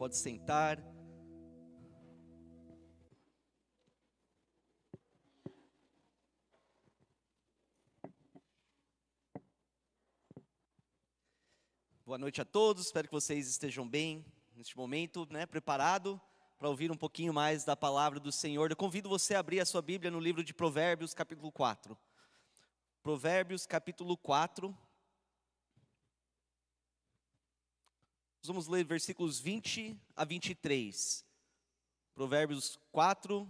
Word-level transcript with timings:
Pode 0.00 0.16
sentar. 0.16 0.82
Boa 12.06 12.16
noite 12.16 12.40
a 12.40 12.46
todos, 12.46 12.86
espero 12.86 13.08
que 13.08 13.12
vocês 13.12 13.46
estejam 13.46 13.86
bem 13.86 14.24
neste 14.56 14.74
momento, 14.74 15.28
né, 15.30 15.44
preparado 15.44 16.18
para 16.58 16.70
ouvir 16.70 16.90
um 16.90 16.96
pouquinho 16.96 17.34
mais 17.34 17.66
da 17.66 17.76
palavra 17.76 18.18
do 18.18 18.32
Senhor. 18.32 18.70
Eu 18.70 18.76
convido 18.78 19.06
você 19.06 19.34
a 19.34 19.40
abrir 19.40 19.60
a 19.60 19.66
sua 19.66 19.82
Bíblia 19.82 20.10
no 20.10 20.18
livro 20.18 20.42
de 20.42 20.54
Provérbios, 20.54 21.12
capítulo 21.12 21.52
4. 21.52 21.94
Provérbios, 23.02 23.66
capítulo 23.66 24.16
4. 24.16 24.74
Nós 28.42 28.46
vamos 28.46 28.68
ler 28.68 28.84
versículos 28.84 29.38
20 29.38 30.00
a 30.16 30.24
23. 30.24 31.26
Provérbios 32.14 32.78
4, 32.90 33.46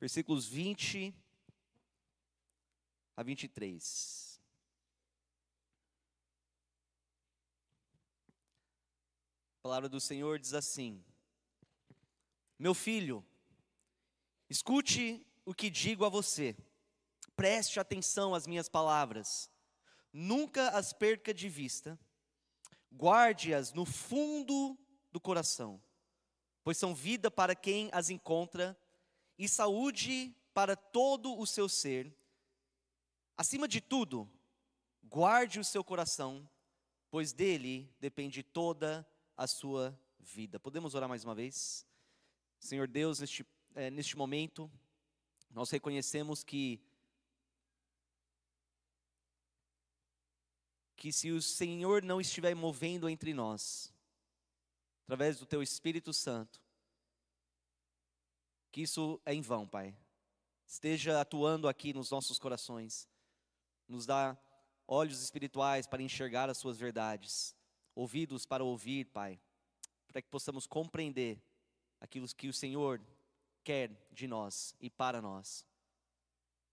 versículos 0.00 0.48
20 0.48 1.14
a 3.16 3.22
23. 3.22 4.42
A 9.60 9.62
palavra 9.62 9.88
do 9.88 10.00
Senhor 10.00 10.40
diz 10.40 10.54
assim: 10.54 11.04
Meu 12.58 12.74
filho, 12.74 13.24
escute 14.48 15.24
o 15.44 15.54
que 15.54 15.70
digo 15.70 16.04
a 16.04 16.08
você, 16.08 16.56
preste 17.36 17.78
atenção 17.78 18.34
às 18.34 18.44
minhas 18.44 18.68
palavras, 18.68 19.48
nunca 20.12 20.70
as 20.70 20.92
perca 20.92 21.32
de 21.32 21.48
vista, 21.48 21.98
guarde-as 22.92 23.72
no 23.72 23.84
fundo 23.84 24.78
do 25.12 25.20
coração, 25.20 25.82
pois 26.62 26.76
são 26.76 26.94
vida 26.94 27.30
para 27.30 27.54
quem 27.54 27.88
as 27.92 28.10
encontra 28.10 28.78
e 29.38 29.48
saúde 29.48 30.34
para 30.52 30.76
todo 30.76 31.38
o 31.38 31.46
seu 31.46 31.68
ser. 31.68 32.14
Acima 33.36 33.66
de 33.66 33.80
tudo, 33.80 34.30
guarde 35.02 35.58
o 35.58 35.64
seu 35.64 35.82
coração, 35.82 36.48
pois 37.10 37.32
dele 37.32 37.92
depende 37.98 38.42
toda 38.42 39.06
a 39.36 39.46
sua 39.46 39.98
vida. 40.18 40.60
Podemos 40.60 40.94
orar 40.94 41.08
mais 41.08 41.24
uma 41.24 41.34
vez? 41.34 41.86
Senhor 42.58 42.86
Deus, 42.86 43.20
neste, 43.20 43.46
é, 43.74 43.90
neste 43.90 44.16
momento, 44.16 44.70
nós 45.50 45.70
reconhecemos 45.70 46.44
que 46.44 46.80
que 51.00 51.10
se 51.10 51.30
o 51.30 51.40
Senhor 51.40 52.02
não 52.02 52.20
estiver 52.20 52.54
movendo 52.54 53.08
entre 53.08 53.32
nós, 53.32 53.90
através 55.04 55.38
do 55.38 55.46
Teu 55.46 55.62
Espírito 55.62 56.12
Santo, 56.12 56.60
que 58.70 58.82
isso 58.82 59.18
é 59.24 59.32
em 59.32 59.40
vão, 59.40 59.66
Pai. 59.66 59.96
Esteja 60.66 61.18
atuando 61.18 61.68
aqui 61.68 61.94
nos 61.94 62.10
nossos 62.10 62.38
corações, 62.38 63.08
nos 63.88 64.04
dá 64.04 64.36
olhos 64.86 65.22
espirituais 65.22 65.86
para 65.86 66.02
enxergar 66.02 66.50
as 66.50 66.58
Suas 66.58 66.76
verdades 66.76 67.56
ouvidos 67.94 68.44
para 68.44 68.62
ouvir, 68.62 69.06
Pai, 69.06 69.40
para 70.06 70.20
que 70.20 70.28
possamos 70.28 70.66
compreender 70.66 71.42
aquilo 71.98 72.28
que 72.28 72.46
o 72.46 72.52
Senhor 72.52 73.00
quer 73.64 73.90
de 74.12 74.26
nós 74.26 74.74
e 74.78 74.90
para 74.90 75.22
nós. 75.22 75.64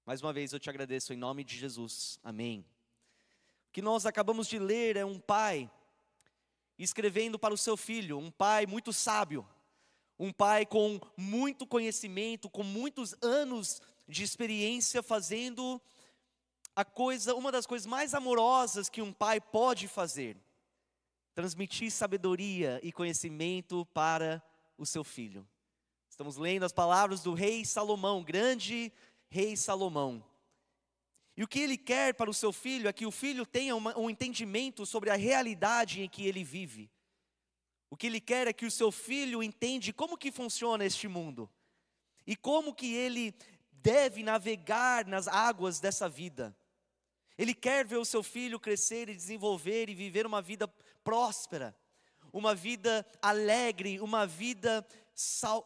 Mais 0.06 0.22
uma 0.22 0.34
vez 0.34 0.52
eu 0.52 0.60
te 0.60 0.70
agradeço 0.70 1.14
em 1.14 1.18
nome 1.18 1.46
de 1.46 1.58
Jesus. 1.58 2.20
Amém. 2.22 2.66
Que 3.78 3.82
nós 3.84 4.08
acabamos 4.08 4.48
de 4.48 4.58
ler 4.58 4.98
é 4.98 5.06
um 5.06 5.20
pai 5.20 5.70
escrevendo 6.80 7.38
para 7.38 7.54
o 7.54 7.58
seu 7.60 7.78
filho, 7.78 8.18
um 8.18 8.32
pai 8.32 8.66
muito 8.66 8.92
sábio, 8.92 9.48
um 10.18 10.34
pai 10.34 10.66
com 10.66 11.00
muito 11.16 11.64
conhecimento, 11.68 12.50
com 12.50 12.64
muitos 12.64 13.16
anos 13.22 13.80
de 14.08 14.24
experiência 14.24 15.04
fazendo 15.04 15.80
a 16.76 16.84
coisa, 16.84 17.36
uma 17.36 17.52
das 17.52 17.68
coisas 17.68 17.86
mais 17.86 18.16
amorosas 18.16 18.90
que 18.90 19.00
um 19.00 19.14
pai 19.14 19.40
pode 19.40 19.88
fazer, 19.88 20.36
transmitir 21.36 21.92
sabedoria 21.92 22.80
e 22.82 22.92
conhecimento 22.92 23.86
para 23.94 24.42
o 24.76 24.88
seu 24.88 25.04
filho. 25.04 25.48
Estamos 26.10 26.36
lendo 26.36 26.64
as 26.64 26.74
palavras 26.74 27.22
do 27.22 27.36
rei 27.36 27.64
Salomão, 27.64 28.24
grande 28.24 28.92
rei 29.30 29.56
Salomão. 29.56 30.26
E 31.38 31.44
o 31.44 31.48
que 31.48 31.60
ele 31.60 31.78
quer 31.78 32.16
para 32.16 32.32
o 32.32 32.34
seu 32.34 32.52
filho 32.52 32.90
é 32.90 32.94
que 32.94 33.06
o 33.06 33.12
filho 33.12 33.46
tenha 33.46 33.76
uma, 33.76 33.96
um 33.96 34.10
entendimento 34.10 34.88
sobre 34.88 35.12
a 35.12 35.16
realidade 35.16 36.02
em 36.02 36.10
que 36.10 36.26
ele 36.26 36.44
vive. 36.44 36.90
O 37.92 37.96
que 37.96 38.08
ele 38.08 38.20
quer 38.20 38.48
é 38.48 38.54
que 38.54 38.66
o 38.66 38.72
seu 38.72 38.92
filho 38.92 39.44
entende 39.44 39.94
como 39.94 40.18
que 40.18 40.32
funciona 40.32 40.84
este 40.84 41.08
mundo 41.08 41.48
e 42.26 42.36
como 42.36 42.74
que 42.74 42.92
ele 42.92 43.36
deve 43.72 44.24
navegar 44.24 45.06
nas 45.06 45.28
águas 45.28 45.80
dessa 45.80 46.10
vida. 46.10 46.58
Ele 47.38 47.54
quer 47.54 47.86
ver 47.86 47.98
o 47.98 48.06
seu 48.06 48.24
filho 48.24 48.60
crescer 48.60 49.08
e 49.08 49.16
desenvolver 49.16 49.90
e 49.90 49.96
viver 49.96 50.26
uma 50.26 50.42
vida 50.42 50.68
próspera, 51.04 51.78
uma 52.34 52.56
vida 52.56 53.06
alegre, 53.22 54.00
uma 54.00 54.26
vida 54.26 54.86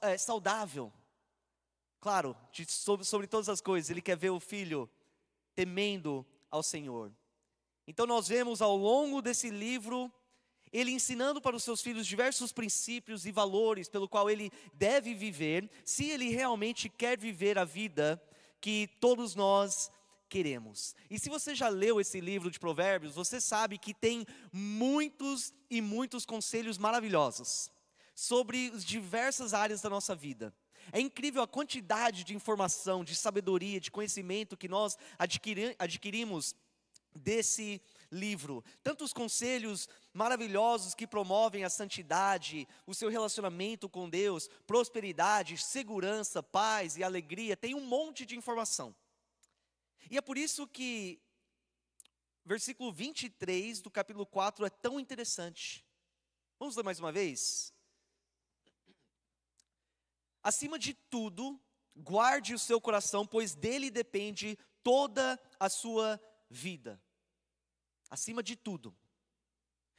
é, 0.01 0.17
saudável. 0.17 0.91
Claro, 2.01 2.35
sobre, 2.67 3.05
sobre 3.05 3.25
todas 3.25 3.47
as 3.47 3.61
coisas, 3.61 3.89
ele 3.89 4.01
quer 4.01 4.17
ver 4.17 4.31
o 4.31 4.39
filho 4.39 4.89
temendo 5.56 6.25
ao 6.50 6.63
Senhor. 6.63 7.12
Então 7.88 8.06
nós 8.06 8.28
vemos 8.28 8.62
ao 8.62 8.75
longo 8.75 9.22
desse 9.22 9.50
livro 9.50 10.12
ele 10.72 10.91
ensinando 10.91 11.41
para 11.41 11.56
os 11.56 11.63
seus 11.63 11.81
filhos 11.81 12.07
diversos 12.07 12.51
princípios 12.51 13.25
e 13.25 13.31
valores 13.31 13.90
pelo 13.90 14.07
qual 14.07 14.29
ele 14.29 14.51
deve 14.73 15.13
viver, 15.13 15.69
se 15.84 16.09
ele 16.09 16.29
realmente 16.29 16.88
quer 16.88 17.17
viver 17.17 17.57
a 17.57 17.66
vida 17.66 18.22
que 18.61 18.88
todos 19.00 19.35
nós 19.35 19.91
queremos. 20.29 20.95
E 21.09 21.19
se 21.19 21.29
você 21.29 21.53
já 21.53 21.67
leu 21.67 22.00
esse 22.00 22.22
livro 22.22 22.50
de 22.50 22.57
Provérbios, 22.57 23.16
você 23.16 23.41
sabe 23.41 23.78
que 23.78 23.94
tem 23.94 24.25
muitos 24.53 25.53
e 25.69 25.81
muitos 25.81 26.25
conselhos 26.25 26.78
maravilhosos 26.78 27.69
sobre 28.16 28.72
as 28.73 28.85
diversas 28.85 29.53
áreas 29.53 29.81
da 29.81 29.90
nossa 29.90 30.16
vida. 30.16 30.53
É 30.91 30.99
incrível 30.99 31.41
a 31.41 31.47
quantidade 31.47 32.23
de 32.23 32.35
informação, 32.35 33.03
de 33.03 33.15
sabedoria, 33.15 33.79
de 33.79 33.91
conhecimento 33.91 34.57
que 34.57 34.67
nós 34.67 34.97
adquiri 35.17 35.75
adquirimos 35.79 36.55
desse 37.15 37.81
livro. 38.11 38.63
Tantos 38.83 39.13
conselhos 39.13 39.87
maravilhosos 40.13 40.93
que 40.93 41.07
promovem 41.07 41.63
a 41.63 41.69
santidade, 41.69 42.67
o 42.85 42.93
seu 42.93 43.09
relacionamento 43.09 43.89
com 43.89 44.09
Deus, 44.09 44.49
prosperidade, 44.65 45.57
segurança, 45.57 46.41
paz 46.41 46.97
e 46.97 47.03
alegria. 47.03 47.57
Tem 47.57 47.75
um 47.75 47.85
monte 47.85 48.25
de 48.25 48.37
informação. 48.37 48.95
E 50.09 50.17
é 50.17 50.21
por 50.21 50.37
isso 50.37 50.67
que 50.67 51.19
versículo 52.45 52.91
23 52.91 53.81
do 53.81 53.89
capítulo 53.89 54.25
4 54.25 54.65
é 54.65 54.69
tão 54.69 54.99
interessante. 54.99 55.85
Vamos 56.59 56.75
ler 56.75 56.83
mais 56.83 56.99
uma 56.99 57.11
vez? 57.11 57.73
Acima 60.44 60.79
de 60.79 60.94
tudo, 60.94 61.59
guarde 61.96 62.53
o 62.53 62.59
seu 62.59 62.81
coração, 62.81 63.25
pois 63.25 63.53
dele 63.53 63.90
depende 63.90 64.57
toda 64.84 65.40
a 65.59 65.69
sua 65.69 66.19
vida. 66.50 67.02
Acima 68.09 68.41
de 68.41 68.56
tudo. 68.56 68.96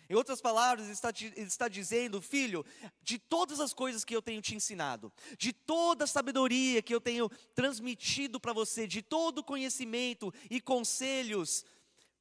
Em 0.08 0.14
outras 0.14 0.40
palavras, 0.42 0.84
ele 0.84 0.92
está, 0.92 1.10
ele 1.20 1.46
está 1.46 1.68
dizendo, 1.68 2.20
filho, 2.20 2.66
de 3.00 3.18
todas 3.18 3.60
as 3.60 3.72
coisas 3.72 4.04
que 4.04 4.14
eu 4.14 4.20
tenho 4.20 4.42
te 4.42 4.54
ensinado, 4.54 5.10
de 5.38 5.52
toda 5.52 6.04
a 6.04 6.06
sabedoria 6.06 6.82
que 6.82 6.94
eu 6.94 7.00
tenho 7.00 7.30
transmitido 7.54 8.38
para 8.38 8.52
você, 8.52 8.86
de 8.86 9.00
todo 9.00 9.42
conhecimento 9.42 10.30
e 10.50 10.60
conselhos, 10.60 11.64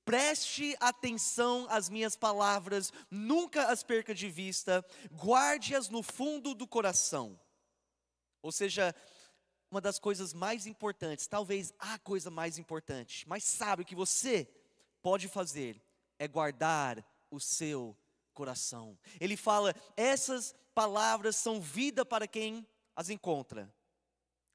preste 0.05 0.73
atenção 0.79 1.67
às 1.69 1.89
minhas 1.89 2.15
palavras, 2.15 2.93
nunca 3.09 3.65
as 3.65 3.83
perca 3.83 4.15
de 4.15 4.29
vista, 4.29 4.85
guarde-as 5.11 5.89
no 5.89 6.01
fundo 6.01 6.53
do 6.55 6.65
coração. 6.65 7.37
Ou 8.41 8.51
seja, 8.51 8.95
uma 9.69 9.79
das 9.79 9.99
coisas 9.99 10.33
mais 10.33 10.65
importantes, 10.65 11.27
talvez 11.27 11.73
a 11.79 11.97
coisa 11.99 12.29
mais 12.29 12.57
importante, 12.57 13.27
mas 13.27 13.43
sabe 13.43 13.83
o 13.83 13.85
que 13.85 13.95
você 13.95 14.47
pode 15.01 15.27
fazer 15.27 15.81
é 16.19 16.27
guardar 16.27 17.03
o 17.29 17.39
seu 17.39 17.97
coração. 18.33 18.97
Ele 19.19 19.37
fala: 19.37 19.73
essas 19.95 20.53
palavras 20.73 21.35
são 21.35 21.61
vida 21.61 22.05
para 22.05 22.27
quem 22.27 22.67
as 22.95 23.09
encontra 23.09 23.73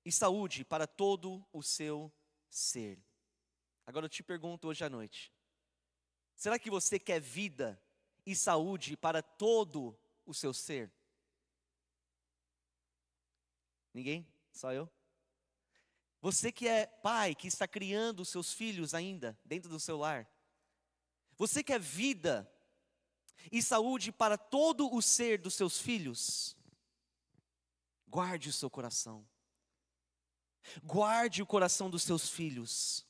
e 0.05 0.13
saúde 0.13 0.65
para 0.65 0.87
todo 0.87 1.45
o 1.53 1.63
seu 1.63 2.13
ser. 2.49 2.99
Agora 3.87 4.07
eu 4.07 4.11
te 4.11 4.23
pergunto 4.23 4.69
hoje 4.69 4.85
à 4.85 4.91
noite: 4.91 5.33
será 6.35 6.59
que 6.59 6.71
você 6.71 6.99
quer 6.99 7.21
vida 7.21 7.81
e 8.25 8.35
saúde 8.37 8.97
para 8.97 9.23
todo 9.23 9.99
o 10.25 10.35
seu 10.35 10.53
ser? 10.53 10.93
Ninguém? 13.97 14.29
Só 14.53 14.75
eu? 14.75 14.93
Você 16.21 16.53
que 16.53 16.69
é 16.69 16.85
pai, 16.85 17.35
que 17.35 17.49
está 17.49 17.67
criando 17.67 18.21
os 18.21 18.29
seus 18.29 18.53
filhos 18.53 18.93
ainda 18.93 19.39
dentro 19.43 19.71
do 19.71 19.81
seu 19.81 19.97
lar. 19.97 20.29
Você 21.39 21.65
quer 21.65 21.81
vida 21.81 22.47
e 23.51 23.63
saúde 23.63 24.13
para 24.13 24.37
todo 24.37 24.95
o 24.95 25.01
ser 25.01 25.41
dos 25.41 25.55
seus 25.55 25.81
filhos, 25.81 26.55
guarde 28.07 28.51
o 28.51 28.53
seu 28.53 28.69
coração. 28.69 29.27
Guarde 30.83 31.41
o 31.41 31.47
coração 31.47 31.89
dos 31.89 32.03
seus 32.03 32.29
filhos. 32.29 33.07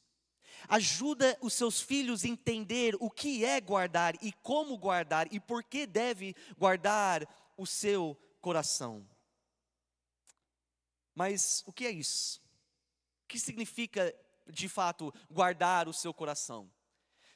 Ajuda 0.69 1.37
os 1.41 1.53
seus 1.53 1.81
filhos 1.81 2.25
a 2.25 2.29
entender 2.29 2.94
o 3.00 3.11
que 3.11 3.44
é 3.44 3.61
guardar 3.61 4.15
e 4.23 4.33
como 4.35 4.79
guardar 4.79 5.27
e 5.33 5.41
por 5.41 5.65
que 5.65 5.85
deve 5.85 6.37
guardar 6.56 7.27
o 7.56 7.67
seu 7.67 8.17
coração. 8.41 9.05
Mas 11.16 11.64
o 11.66 11.72
que 11.72 11.86
é 11.86 11.90
isso? 11.90 12.42
O 13.24 13.26
que 13.26 13.38
significa, 13.40 14.14
de 14.46 14.68
fato, 14.68 15.12
guardar 15.30 15.88
o 15.88 15.94
seu 15.94 16.12
coração? 16.12 16.70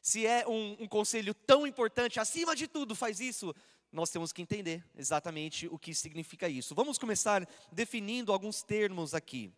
Se 0.02 0.26
é 0.26 0.46
um, 0.46 0.76
um 0.80 0.86
conselho 0.86 1.32
tão 1.32 1.66
importante, 1.66 2.20
acima 2.20 2.54
de 2.54 2.68
tudo, 2.68 2.94
faz 2.94 3.20
isso, 3.20 3.54
nós 3.90 4.10
temos 4.10 4.32
que 4.32 4.42
entender 4.42 4.84
exatamente 4.94 5.66
o 5.66 5.78
que 5.78 5.94
significa 5.94 6.46
isso. 6.46 6.74
Vamos 6.74 6.98
começar 6.98 7.48
definindo 7.72 8.32
alguns 8.32 8.62
termos 8.62 9.14
aqui. 9.14 9.50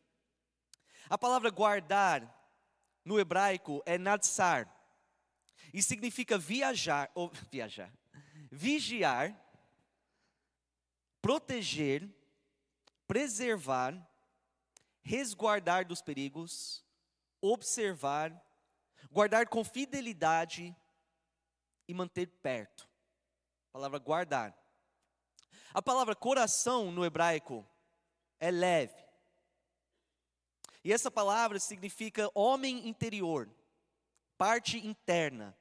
A 1.11 1.19
palavra 1.19 1.51
guardar 1.51 2.23
no 3.05 3.19
hebraico 3.19 3.83
é 3.85 3.99
natsar 3.99 4.73
e 5.75 5.83
significa 5.83 6.39
viajar 6.39 7.11
ou 7.13 7.31
viajar, 7.51 7.93
vigiar, 8.53 9.37
proteger, 11.21 12.09
preservar, 13.07 13.95
resguardar 15.03 15.87
dos 15.87 16.01
perigos, 16.01 16.85
observar, 17.41 18.33
guardar 19.11 19.49
com 19.49 19.65
fidelidade 19.65 20.75
e 21.87 21.95
manter 21.95 22.27
perto. 22.27 22.89
A 23.69 23.73
palavra 23.73 23.99
guardar. 23.99 24.59
A 25.75 25.83
palavra 25.83 26.15
coração 26.15 26.91
no 26.91 27.05
hebraico 27.05 27.67
é 28.39 28.51
leve. 28.51 29.03
E 30.85 30.93
essa 30.93 31.11
palavra 31.11 31.59
significa 31.59 32.31
homem 32.35 32.89
interior, 32.89 33.49
parte 34.37 34.85
interna, 34.85 35.57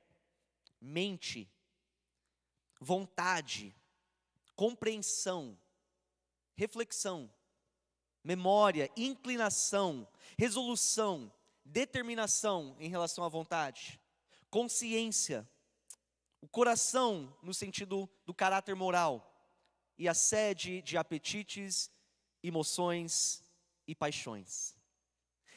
mente, 0.80 1.50
vontade, 2.80 3.76
compreensão, 4.56 5.58
reflexão, 6.56 7.32
memória, 8.24 8.90
inclinação, 8.96 10.08
resolução, 10.38 11.32
determinação 11.66 12.76
em 12.80 12.90
relação 12.90 13.24
à 13.24 13.30
vontade, 13.30 14.00
consciência, 14.50 15.48
o 16.42 16.48
coração 16.48 17.36
no 17.42 17.54
sentido 17.54 18.10
do 18.26 18.34
caráter 18.34 18.76
moral 18.76 19.28
e 19.98 20.08
a 20.08 20.14
sede 20.14 20.82
de 20.82 20.98
apetites, 20.98 21.92
emoções 22.44 23.44
e 23.88 23.94
paixões. 23.94 24.76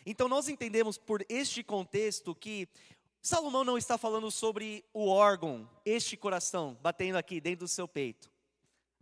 Então 0.04 0.28
nós 0.28 0.48
entendemos 0.48 0.98
por 0.98 1.24
este 1.28 1.62
contexto 1.62 2.34
que 2.34 2.68
Salomão 3.22 3.64
não 3.64 3.78
está 3.78 3.96
falando 3.96 4.30
sobre 4.30 4.84
o 4.92 5.08
órgão, 5.08 5.68
este 5.82 6.14
coração 6.14 6.78
batendo 6.82 7.16
aqui 7.16 7.40
dentro 7.40 7.60
do 7.60 7.68
seu 7.68 7.88
peito. 7.88 8.33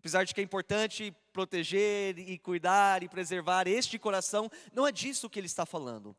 Apesar 0.02 0.24
de 0.24 0.34
que 0.34 0.40
é 0.40 0.44
importante 0.44 1.14
proteger 1.32 2.18
e 2.18 2.36
cuidar 2.36 3.04
e 3.04 3.08
preservar 3.08 3.68
este 3.68 4.00
coração, 4.00 4.50
não 4.72 4.84
é 4.84 4.90
disso 4.90 5.30
que 5.30 5.38
ele 5.38 5.46
está 5.46 5.64
falando. 5.64 6.16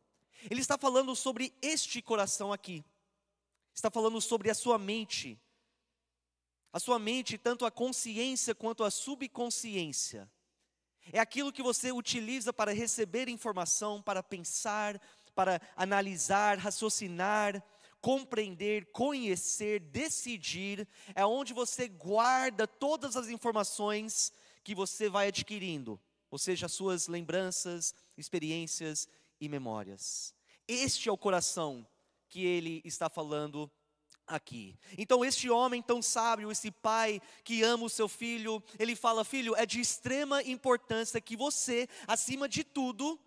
Ele 0.50 0.62
está 0.62 0.78
falando 0.78 1.14
sobre 1.18 1.54
este 1.62 2.02
coração 2.02 2.54
aqui. 2.54 2.82
Está 3.76 3.92
falando 3.92 4.22
sobre 4.22 4.50
a 4.50 4.54
sua 4.54 4.78
mente. 4.78 5.38
A 6.72 6.80
sua 6.80 6.98
mente, 6.98 7.38
tanto 7.38 7.66
a 7.66 7.72
consciência 7.72 8.56
quanto 8.56 8.86
a 8.86 8.90
subconsciência. 8.90 10.32
É 11.12 11.20
aquilo 11.20 11.52
que 11.52 11.62
você 11.62 11.92
utiliza 11.92 12.54
para 12.54 12.74
receber 12.74 13.28
informação, 13.28 14.02
para 14.02 14.24
pensar, 14.24 14.98
para 15.36 15.62
analisar, 15.76 16.58
raciocinar, 16.58 17.62
compreender, 18.04 18.88
conhecer, 18.92 19.80
decidir. 19.80 20.86
É 21.16 21.26
onde 21.26 21.54
você 21.54 21.88
guarda 21.88 22.68
todas 22.68 23.16
as 23.16 23.30
informações 23.30 24.34
que 24.62 24.76
você 24.76 25.08
vai 25.08 25.30
adquirindo, 25.30 25.98
ou 26.30 26.38
seja, 26.38 26.66
as 26.66 26.74
suas 26.74 27.08
lembranças, 27.08 27.96
experiências 28.18 29.08
e 29.40 29.48
memórias. 29.48 30.36
Este 30.68 31.08
é 31.08 31.12
o 31.14 31.18
coração 31.18 31.88
que 32.28 32.46
ele 32.46 32.82
está 32.84 33.10
falando 33.10 33.72
aqui. 34.28 34.78
Então, 34.98 35.24
este 35.24 35.50
homem 35.50 35.82
tão 35.82 36.02
sábio, 36.02 36.52
esse 36.52 36.72
pai 36.72 37.22
que 37.42 37.64
ama 37.64 37.86
o 37.86 37.90
seu 37.90 38.10
filho, 38.10 38.62
ele 38.78 38.98
fala: 38.98 39.24
Filho, 39.24 39.56
é 39.56 39.66
de 39.66 39.80
extrema 39.80 40.44
importância 40.44 41.22
que 41.22 41.38
você, 41.38 41.88
acima 42.06 42.50
de 42.50 42.66
tudo, 42.66 43.18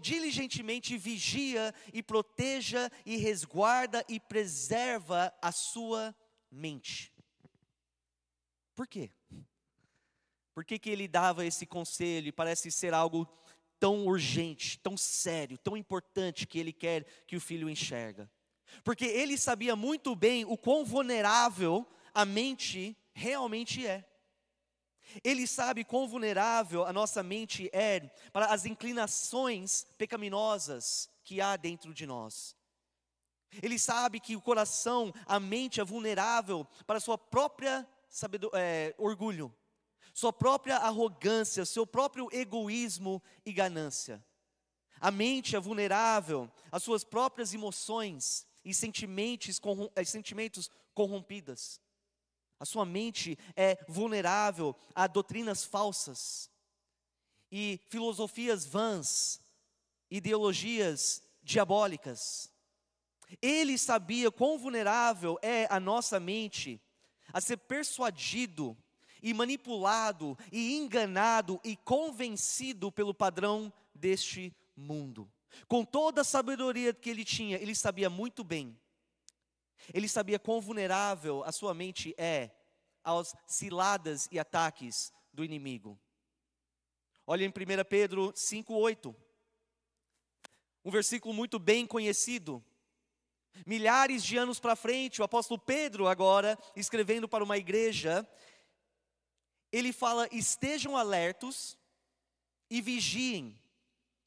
diligentemente 0.00 0.96
vigia 0.96 1.74
e 1.92 2.02
proteja 2.02 2.90
e 3.04 3.16
resguarda 3.16 4.04
e 4.08 4.18
preserva 4.18 5.32
a 5.40 5.52
sua 5.52 6.14
mente. 6.50 7.12
Por 8.74 8.86
quê? 8.86 9.10
Por 10.54 10.64
que, 10.64 10.78
que 10.78 10.90
ele 10.90 11.06
dava 11.06 11.44
esse 11.44 11.66
conselho? 11.66 12.32
Parece 12.32 12.70
ser 12.70 12.92
algo 12.92 13.28
tão 13.78 14.06
urgente, 14.06 14.78
tão 14.78 14.96
sério, 14.96 15.56
tão 15.56 15.76
importante 15.76 16.46
que 16.46 16.58
ele 16.58 16.72
quer 16.72 17.04
que 17.26 17.36
o 17.36 17.40
filho 17.40 17.70
enxerga. 17.70 18.30
Porque 18.84 19.04
ele 19.04 19.38
sabia 19.38 19.74
muito 19.74 20.14
bem 20.14 20.44
o 20.44 20.56
quão 20.56 20.84
vulnerável 20.84 21.86
a 22.12 22.24
mente 22.24 22.96
realmente 23.12 23.86
é. 23.86 24.04
Ele 25.24 25.46
sabe 25.46 25.84
quão 25.84 26.06
vulnerável 26.06 26.84
a 26.84 26.92
nossa 26.92 27.22
mente 27.22 27.68
é 27.72 28.00
para 28.32 28.46
as 28.46 28.64
inclinações 28.64 29.86
pecaminosas 29.98 31.08
que 31.24 31.40
há 31.40 31.56
dentro 31.56 31.92
de 31.92 32.06
nós. 32.06 32.56
Ele 33.62 33.78
sabe 33.78 34.20
que 34.20 34.36
o 34.36 34.40
coração, 34.40 35.12
a 35.26 35.40
mente 35.40 35.80
é 35.80 35.84
vulnerável 35.84 36.66
para 36.86 37.00
sua 37.00 37.18
própria 37.18 37.86
é, 38.54 38.94
orgulho, 38.96 39.54
sua 40.12 40.32
própria 40.32 40.76
arrogância, 40.76 41.64
seu 41.64 41.86
próprio 41.86 42.28
egoísmo 42.32 43.22
e 43.44 43.52
ganância. 43.52 44.24
A 45.00 45.10
mente 45.10 45.56
é 45.56 45.60
vulnerável 45.60 46.50
às 46.70 46.82
suas 46.82 47.02
próprias 47.02 47.54
emoções 47.54 48.46
e 48.64 48.74
sentimentos, 48.74 49.58
corrom 49.58 49.88
eh, 49.96 50.04
sentimentos 50.04 50.70
corrompidas. 50.94 51.80
A 52.60 52.66
sua 52.66 52.84
mente 52.84 53.38
é 53.56 53.82
vulnerável 53.88 54.76
a 54.94 55.06
doutrinas 55.06 55.64
falsas 55.64 56.50
e 57.50 57.80
filosofias 57.88 58.66
vãs, 58.66 59.40
ideologias 60.10 61.22
diabólicas. 61.42 62.52
Ele 63.40 63.78
sabia 63.78 64.30
quão 64.30 64.58
vulnerável 64.58 65.38
é 65.40 65.66
a 65.70 65.80
nossa 65.80 66.20
mente 66.20 66.78
a 67.32 67.40
ser 67.40 67.56
persuadido 67.56 68.76
e 69.22 69.32
manipulado 69.32 70.36
e 70.52 70.76
enganado 70.76 71.60
e 71.64 71.76
convencido 71.76 72.92
pelo 72.92 73.14
padrão 73.14 73.72
deste 73.94 74.54
mundo. 74.76 75.30
Com 75.66 75.84
toda 75.84 76.20
a 76.20 76.24
sabedoria 76.24 76.92
que 76.92 77.10
ele 77.10 77.24
tinha, 77.24 77.56
ele 77.56 77.74
sabia 77.74 78.10
muito 78.10 78.44
bem. 78.44 78.78
Ele 79.92 80.08
sabia 80.08 80.38
quão 80.38 80.60
vulnerável 80.60 81.42
a 81.44 81.52
sua 81.52 81.72
mente 81.74 82.14
é 82.18 82.50
aos 83.02 83.34
ciladas 83.46 84.28
e 84.30 84.38
ataques 84.38 85.12
do 85.32 85.44
inimigo. 85.44 85.98
Olha 87.26 87.44
em 87.44 87.48
1 87.48 87.52
Pedro 87.88 88.32
5,8. 88.32 89.14
Um 90.84 90.90
versículo 90.90 91.34
muito 91.34 91.58
bem 91.58 91.86
conhecido. 91.86 92.64
Milhares 93.66 94.24
de 94.24 94.36
anos 94.36 94.58
para 94.58 94.76
frente, 94.76 95.20
o 95.20 95.24
apóstolo 95.24 95.60
Pedro, 95.60 96.08
agora, 96.08 96.58
escrevendo 96.74 97.28
para 97.28 97.44
uma 97.44 97.58
igreja, 97.58 98.26
ele 99.70 99.92
fala: 99.92 100.28
estejam 100.32 100.96
alertos 100.96 101.78
e 102.70 102.80
vigiem. 102.80 103.60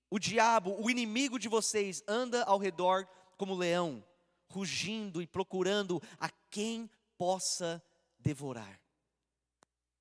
O 0.10 0.20
diabo, 0.20 0.80
o 0.80 0.90
inimigo 0.90 1.40
de 1.40 1.50
vocês, 1.50 2.04
anda 2.08 2.44
ao 2.44 2.60
redor 2.60 3.08
como 3.36 3.56
leão, 3.56 4.06
rugindo 4.48 5.22
e 5.22 5.28
procurando 5.28 6.02
a 6.20 6.30
quem 6.30 6.90
possa 7.18 7.84
devorar. 8.24 8.80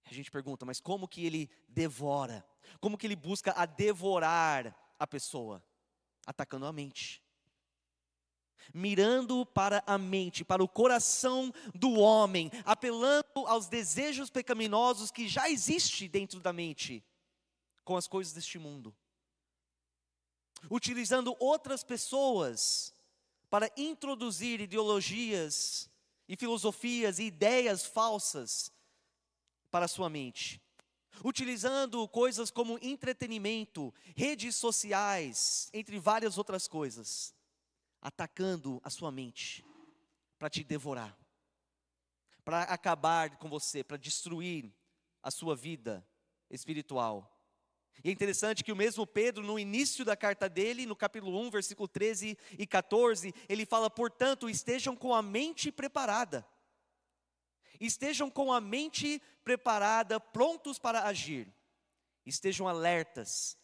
A 0.05 0.15
gente 0.15 0.31
pergunta, 0.31 0.65
mas 0.65 0.81
como 0.81 1.09
que 1.09 1.25
ele 1.25 1.51
devora? 1.69 2.47
Como 2.81 2.97
que 2.97 3.07
ele 3.07 3.17
busca 3.17 3.53
a 3.57 3.67
devorar 3.67 4.77
a 4.99 5.07
pessoa? 5.07 5.63
Atacando 6.27 6.67
a 6.67 6.73
mente 6.73 7.23
mirando 8.73 9.45
para 9.47 9.83
a 9.87 9.99
mente, 9.99 10.45
para 10.45 10.63
o 10.63 10.69
coração 10.69 11.53
do 11.75 11.93
homem, 11.93 12.51
apelando 12.65 13.47
aos 13.47 13.67
desejos 13.67 14.31
pecaminosos 14.31 15.11
que 15.11 15.27
já 15.29 15.49
existem 15.51 16.09
dentro 16.09 16.41
da 16.41 16.53
mente, 16.53 17.05
com 17.85 17.97
as 17.97 18.07
coisas 18.07 18.33
deste 18.33 18.59
mundo. 18.59 18.95
Utilizando 20.71 21.35
outras 21.41 21.83
pessoas 21.83 22.95
para 23.51 23.71
introduzir 23.77 24.61
ideologias 24.61 25.91
e 26.33 26.37
filosofias 26.37 27.19
e 27.19 27.25
ideias 27.25 27.85
falsas 27.85 28.73
para 29.71 29.85
a 29.85 29.89
sua 29.89 30.09
mente. 30.09 30.63
Utilizando 31.23 32.09
coisas 32.09 32.51
como 32.51 32.79
entretenimento, 32.81 33.93
redes 34.17 34.57
sociais, 34.57 35.69
entre 35.75 35.99
várias 35.99 36.39
outras 36.39 36.67
coisas, 36.67 37.35
atacando 38.01 38.81
a 38.83 38.89
sua 38.89 39.13
mente 39.13 39.63
para 40.39 40.49
te 40.49 40.65
devorar, 40.65 41.15
para 42.43 42.63
acabar 42.63 43.37
com 43.37 43.51
você, 43.51 43.85
para 43.85 43.99
destruir 43.99 44.75
a 45.23 45.31
sua 45.31 45.55
vida 45.55 46.03
espiritual. 46.49 47.32
E 48.05 48.09
é 48.09 48.13
interessante 48.13 48.65
que 48.65 48.73
o 48.73 48.77
mesmo 48.77 49.07
Pedro, 49.07 49.45
no 49.45 49.59
início 49.59 50.05
da 50.05 50.17
carta 50.17 50.49
dele, 50.49 50.87
no 50.87 50.97
capítulo 50.97 51.41
1, 51.41 51.51
versículo 51.51 51.87
13 51.87 52.37
e 52.59 52.67
14, 52.67 53.33
ele 53.49 53.65
fala: 53.65 53.89
portanto, 53.89 54.49
estejam 54.49 54.97
com 54.97 55.15
a 55.15 55.23
mente 55.23 55.71
preparada. 55.71 56.47
Estejam 57.81 58.31
com 58.31 58.53
a 58.53 58.61
mente 58.61 59.21
preparada, 59.45 60.19
prontos 60.19 60.79
para 60.79 61.05
agir. 61.05 61.53
Estejam 62.25 62.69
alertas 62.69 63.57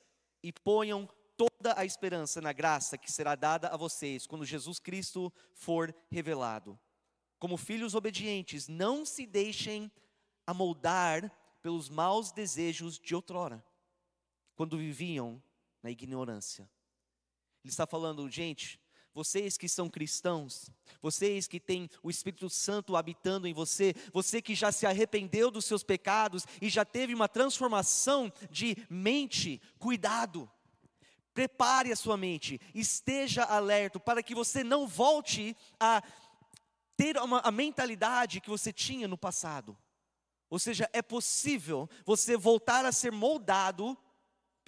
e 0.42 0.52
ponham 0.52 1.08
toda 1.36 1.78
a 1.78 1.84
esperança 1.84 2.40
na 2.40 2.52
graça 2.52 2.98
que 2.98 3.10
será 3.10 3.34
dada 3.34 3.68
a 3.68 3.76
vocês 3.76 4.26
quando 4.26 4.44
Jesus 4.44 4.78
Cristo 4.78 5.32
for 5.54 5.94
revelado. 6.10 6.78
Como 7.38 7.56
filhos 7.56 7.94
obedientes, 7.94 8.66
não 8.66 9.04
se 9.04 9.24
deixem 9.24 9.90
amoldar 10.44 11.30
pelos 11.62 11.88
maus 11.88 12.32
desejos 12.32 12.98
de 12.98 13.14
outrora 13.14 13.64
quando 14.58 14.76
viviam 14.76 15.40
na 15.84 15.88
ignorância. 15.88 16.68
Ele 17.62 17.70
está 17.70 17.86
falando, 17.86 18.28
gente, 18.28 18.80
vocês 19.14 19.56
que 19.56 19.68
são 19.68 19.88
cristãos, 19.88 20.68
vocês 21.00 21.46
que 21.46 21.60
têm 21.60 21.88
o 22.02 22.10
Espírito 22.10 22.50
Santo 22.50 22.96
habitando 22.96 23.46
em 23.46 23.54
você, 23.54 23.94
você 24.12 24.42
que 24.42 24.56
já 24.56 24.72
se 24.72 24.84
arrependeu 24.84 25.52
dos 25.52 25.64
seus 25.64 25.84
pecados 25.84 26.44
e 26.60 26.68
já 26.68 26.84
teve 26.84 27.14
uma 27.14 27.28
transformação 27.28 28.32
de 28.50 28.76
mente, 28.90 29.62
cuidado. 29.78 30.50
Prepare 31.32 31.92
a 31.92 31.96
sua 31.96 32.16
mente, 32.16 32.60
esteja 32.74 33.44
alerta 33.44 34.00
para 34.00 34.24
que 34.24 34.34
você 34.34 34.64
não 34.64 34.88
volte 34.88 35.56
a 35.78 36.02
ter 36.96 37.16
uma, 37.16 37.38
a 37.42 37.52
mentalidade 37.52 38.40
que 38.40 38.50
você 38.50 38.72
tinha 38.72 39.06
no 39.06 39.16
passado. 39.16 39.78
Ou 40.50 40.58
seja, 40.58 40.90
é 40.92 41.00
possível 41.00 41.88
você 42.04 42.36
voltar 42.36 42.84
a 42.84 42.90
ser 42.90 43.12
moldado 43.12 43.96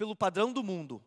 pelo 0.01 0.15
padrão 0.15 0.51
do 0.51 0.63
mundo, 0.63 0.99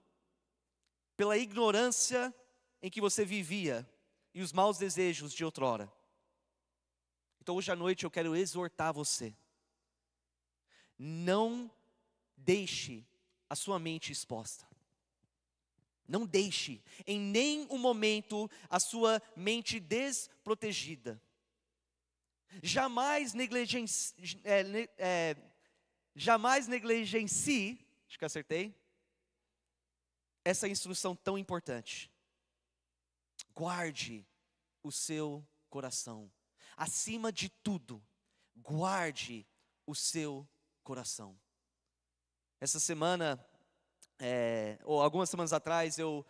pela 1.16 1.36
ignorância 1.36 2.32
em 2.80 2.88
que 2.88 3.00
você 3.00 3.24
vivia 3.24 3.84
e 4.32 4.40
os 4.40 4.52
maus 4.52 4.78
desejos 4.78 5.32
de 5.32 5.44
outrora. 5.44 5.92
Então 7.40 7.56
hoje 7.56 7.72
à 7.72 7.74
noite 7.74 8.04
eu 8.04 8.10
quero 8.12 8.36
exortar 8.36 8.94
você. 8.94 9.36
Não 10.96 11.68
deixe 12.36 13.04
a 13.50 13.56
sua 13.56 13.80
mente 13.80 14.12
exposta. 14.12 14.64
Não 16.06 16.24
deixe 16.24 16.80
em 17.04 17.18
nenhum 17.18 17.78
momento 17.78 18.48
a 18.70 18.78
sua 18.78 19.20
mente 19.34 19.80
desprotegida. 19.80 21.20
Jamais 22.62 23.34
negligencie, 23.34 24.14
é, 24.44 24.88
é, 24.96 25.36
jamais 26.14 26.68
negligencie, 26.68 27.84
acho 28.06 28.16
que 28.16 28.24
acertei, 28.24 28.83
essa 30.44 30.68
instrução 30.68 31.16
tão 31.16 31.38
importante. 31.38 32.10
Guarde 33.54 34.26
o 34.82 34.92
seu 34.92 35.46
coração. 35.70 36.30
Acima 36.76 37.32
de 37.32 37.48
tudo, 37.48 38.02
guarde 38.56 39.46
o 39.86 39.94
seu 39.94 40.46
coração. 40.82 41.38
Essa 42.60 42.78
semana, 42.78 43.44
é, 44.18 44.78
ou 44.84 45.00
algumas 45.00 45.30
semanas 45.30 45.52
atrás, 45.52 45.98
eu 45.98 46.24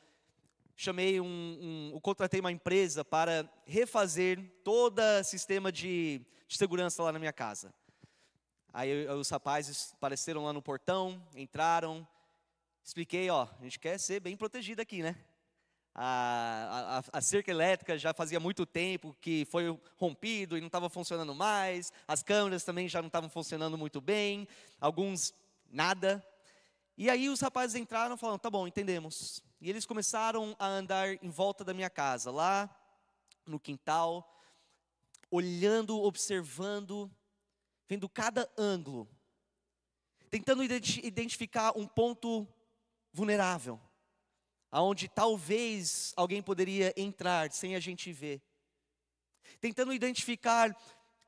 chamei 0.76 1.20
um, 1.20 1.26
um, 1.26 1.90
eu 1.94 2.00
contratei 2.00 2.40
uma 2.40 2.52
empresa 2.52 3.04
para 3.04 3.48
refazer 3.64 4.52
todo 4.62 5.00
o 5.00 5.24
sistema 5.24 5.70
de, 5.70 6.20
de 6.46 6.56
segurança 6.56 7.02
lá 7.02 7.12
na 7.12 7.18
minha 7.18 7.32
casa. 7.32 7.72
Aí 8.72 9.06
os 9.08 9.30
rapazes 9.30 9.92
apareceram 9.92 10.44
lá 10.44 10.52
no 10.52 10.60
portão, 10.60 11.24
entraram, 11.36 12.06
expliquei, 12.84 13.30
ó, 13.30 13.48
a 13.58 13.62
gente 13.62 13.78
quer 13.78 13.98
ser 13.98 14.20
bem 14.20 14.36
protegido 14.36 14.82
aqui, 14.82 15.02
né? 15.02 15.16
A, 15.94 16.98
a, 17.12 17.18
a, 17.18 17.20
cerca 17.20 17.50
elétrica 17.50 17.96
já 17.96 18.12
fazia 18.12 18.38
muito 18.38 18.66
tempo 18.66 19.16
que 19.20 19.46
foi 19.46 19.78
rompido 19.96 20.58
e 20.58 20.60
não 20.60 20.66
estava 20.66 20.90
funcionando 20.90 21.34
mais, 21.34 21.92
as 22.06 22.22
câmeras 22.22 22.64
também 22.64 22.88
já 22.88 23.00
não 23.00 23.06
estavam 23.06 23.30
funcionando 23.30 23.78
muito 23.78 24.00
bem, 24.00 24.46
alguns 24.80 25.32
nada. 25.70 26.22
E 26.98 27.08
aí 27.08 27.28
os 27.28 27.40
rapazes 27.40 27.76
entraram 27.76 28.16
falaram: 28.18 28.38
tá 28.38 28.50
bom, 28.50 28.66
entendemos. 28.66 29.42
E 29.60 29.70
eles 29.70 29.86
começaram 29.86 30.54
a 30.58 30.66
andar 30.66 31.08
em 31.24 31.30
volta 31.30 31.64
da 31.64 31.72
minha 31.72 31.88
casa, 31.88 32.30
lá 32.30 32.68
no 33.46 33.58
quintal, 33.58 34.42
olhando, 35.30 36.02
observando, 36.02 37.10
vendo 37.88 38.08
cada 38.08 38.50
ângulo, 38.58 39.08
tentando 40.28 40.62
identificar 40.64 41.72
um 41.78 41.86
ponto 41.86 42.46
vulnerável, 43.14 43.80
aonde 44.70 45.08
talvez 45.08 46.12
alguém 46.16 46.42
poderia 46.42 46.92
entrar 46.96 47.50
sem 47.52 47.76
a 47.76 47.80
gente 47.80 48.12
ver. 48.12 48.42
Tentando 49.60 49.92
identificar 49.92 50.76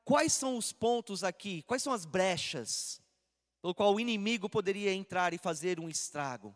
quais 0.03 0.33
são 0.33 0.57
os 0.57 0.73
pontos 0.73 1.23
aqui, 1.23 1.63
quais 1.63 1.81
são 1.81 1.93
as 1.93 2.05
brechas 2.05 3.01
pelo 3.61 3.73
qual 3.73 3.95
o 3.95 3.99
inimigo 3.99 4.49
poderia 4.49 4.93
entrar 4.93 5.33
e 5.33 5.37
fazer 5.37 5.79
um 5.79 5.89
estrago. 5.89 6.55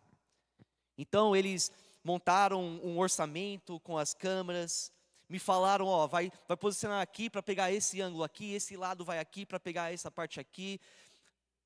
Então 0.98 1.36
eles 1.36 1.72
montaram 2.04 2.62
um 2.62 3.00
orçamento 3.00 3.80
com 3.80 3.98
as 3.98 4.14
câmeras, 4.14 4.92
me 5.30 5.40
falaram, 5.40 5.88
ó, 5.88 6.08
vai, 6.08 6.30
vai 6.46 6.58
posicionar 6.58 7.02
aqui 7.02 7.30
para 7.30 7.42
pegar 7.42 7.72
esse 7.72 8.02
ângulo 8.02 8.24
aqui, 8.24 8.54
esse 8.54 8.76
lado 8.76 9.06
vai 9.06 9.18
aqui 9.18 9.46
para 9.46 9.60
pegar 9.60 9.94
essa 9.94 10.12
parte 10.12 10.42
aqui. 10.42 10.80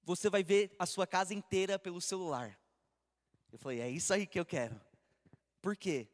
Você 0.03 0.29
vai 0.29 0.43
ver 0.43 0.75
a 0.77 0.85
sua 0.85 1.07
casa 1.07 1.33
inteira 1.33 1.79
pelo 1.79 1.99
celular. 1.99 2.55
Eu 3.55 3.59
falei, 3.59 3.79
é 3.79 3.89
isso 3.89 4.13
aí 4.13 4.27
que 4.27 4.37
eu 4.37 4.45
quero. 4.45 4.77
Por 5.61 5.77
quê? 5.77 6.09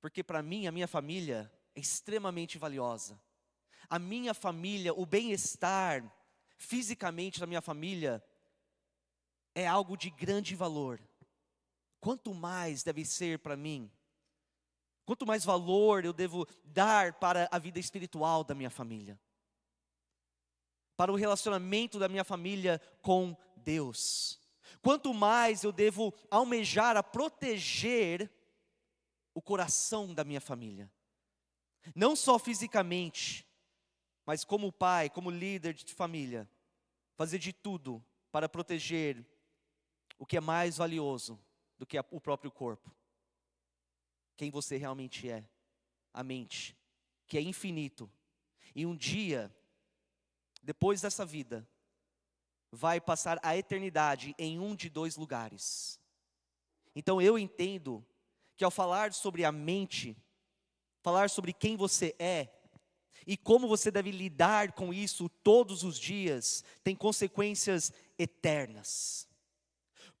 Porque 0.00 0.22
para 0.22 0.40
mim, 0.40 0.68
a 0.68 0.72
minha 0.72 0.86
família 0.86 1.52
é 1.74 1.80
extremamente 1.80 2.58
valiosa. 2.58 3.20
A 3.90 3.98
minha 3.98 4.32
família, 4.32 4.94
o 4.94 5.04
bem-estar 5.04 6.08
fisicamente 6.56 7.40
da 7.40 7.46
minha 7.46 7.60
família 7.60 8.24
é 9.52 9.66
algo 9.66 9.96
de 9.96 10.10
grande 10.10 10.54
valor. 10.54 11.00
Quanto 11.98 12.32
mais 12.32 12.84
deve 12.84 13.04
ser 13.04 13.40
para 13.40 13.56
mim? 13.56 13.90
Quanto 15.04 15.26
mais 15.26 15.44
valor 15.44 16.04
eu 16.04 16.12
devo 16.12 16.46
dar 16.62 17.14
para 17.14 17.48
a 17.50 17.58
vida 17.58 17.80
espiritual 17.80 18.44
da 18.44 18.54
minha 18.54 18.70
família? 18.70 19.20
Para 20.96 21.10
o 21.10 21.16
relacionamento 21.16 21.98
da 21.98 22.08
minha 22.08 22.22
família 22.22 22.80
com 23.02 23.36
Deus? 23.56 24.43
Quanto 24.82 25.12
mais 25.12 25.64
eu 25.64 25.72
devo 25.72 26.12
almejar 26.30 26.96
a 26.96 27.02
proteger 27.02 28.30
o 29.34 29.42
coração 29.42 30.14
da 30.14 30.24
minha 30.24 30.40
família. 30.40 30.90
Não 31.94 32.14
só 32.14 32.38
fisicamente, 32.38 33.46
mas 34.24 34.44
como 34.44 34.72
pai, 34.72 35.10
como 35.10 35.30
líder 35.30 35.74
de 35.74 35.92
família, 35.92 36.48
fazer 37.14 37.38
de 37.38 37.52
tudo 37.52 38.04
para 38.30 38.48
proteger 38.48 39.24
o 40.18 40.24
que 40.24 40.36
é 40.36 40.40
mais 40.40 40.76
valioso 40.76 41.38
do 41.78 41.86
que 41.86 41.98
o 42.10 42.20
próprio 42.20 42.50
corpo. 42.50 42.94
Quem 44.36 44.50
você 44.50 44.76
realmente 44.76 45.28
é, 45.28 45.44
a 46.12 46.22
mente, 46.22 46.76
que 47.26 47.36
é 47.36 47.40
infinito. 47.40 48.10
E 48.74 48.86
um 48.86 48.96
dia, 48.96 49.54
depois 50.62 51.00
dessa 51.00 51.24
vida, 51.24 51.68
vai 52.74 53.00
passar 53.00 53.38
a 53.42 53.56
eternidade 53.56 54.34
em 54.38 54.58
um 54.58 54.74
de 54.74 54.90
dois 54.90 55.16
lugares. 55.16 56.00
Então 56.94 57.22
eu 57.22 57.38
entendo 57.38 58.04
que 58.56 58.64
ao 58.64 58.70
falar 58.70 59.12
sobre 59.12 59.44
a 59.44 59.52
mente, 59.52 60.16
falar 61.00 61.30
sobre 61.30 61.52
quem 61.52 61.76
você 61.76 62.14
é 62.18 62.48
e 63.26 63.36
como 63.36 63.68
você 63.68 63.90
deve 63.90 64.10
lidar 64.10 64.72
com 64.72 64.92
isso 64.92 65.28
todos 65.28 65.82
os 65.84 65.98
dias, 65.98 66.64
tem 66.82 66.94
consequências 66.94 67.92
eternas. 68.18 69.28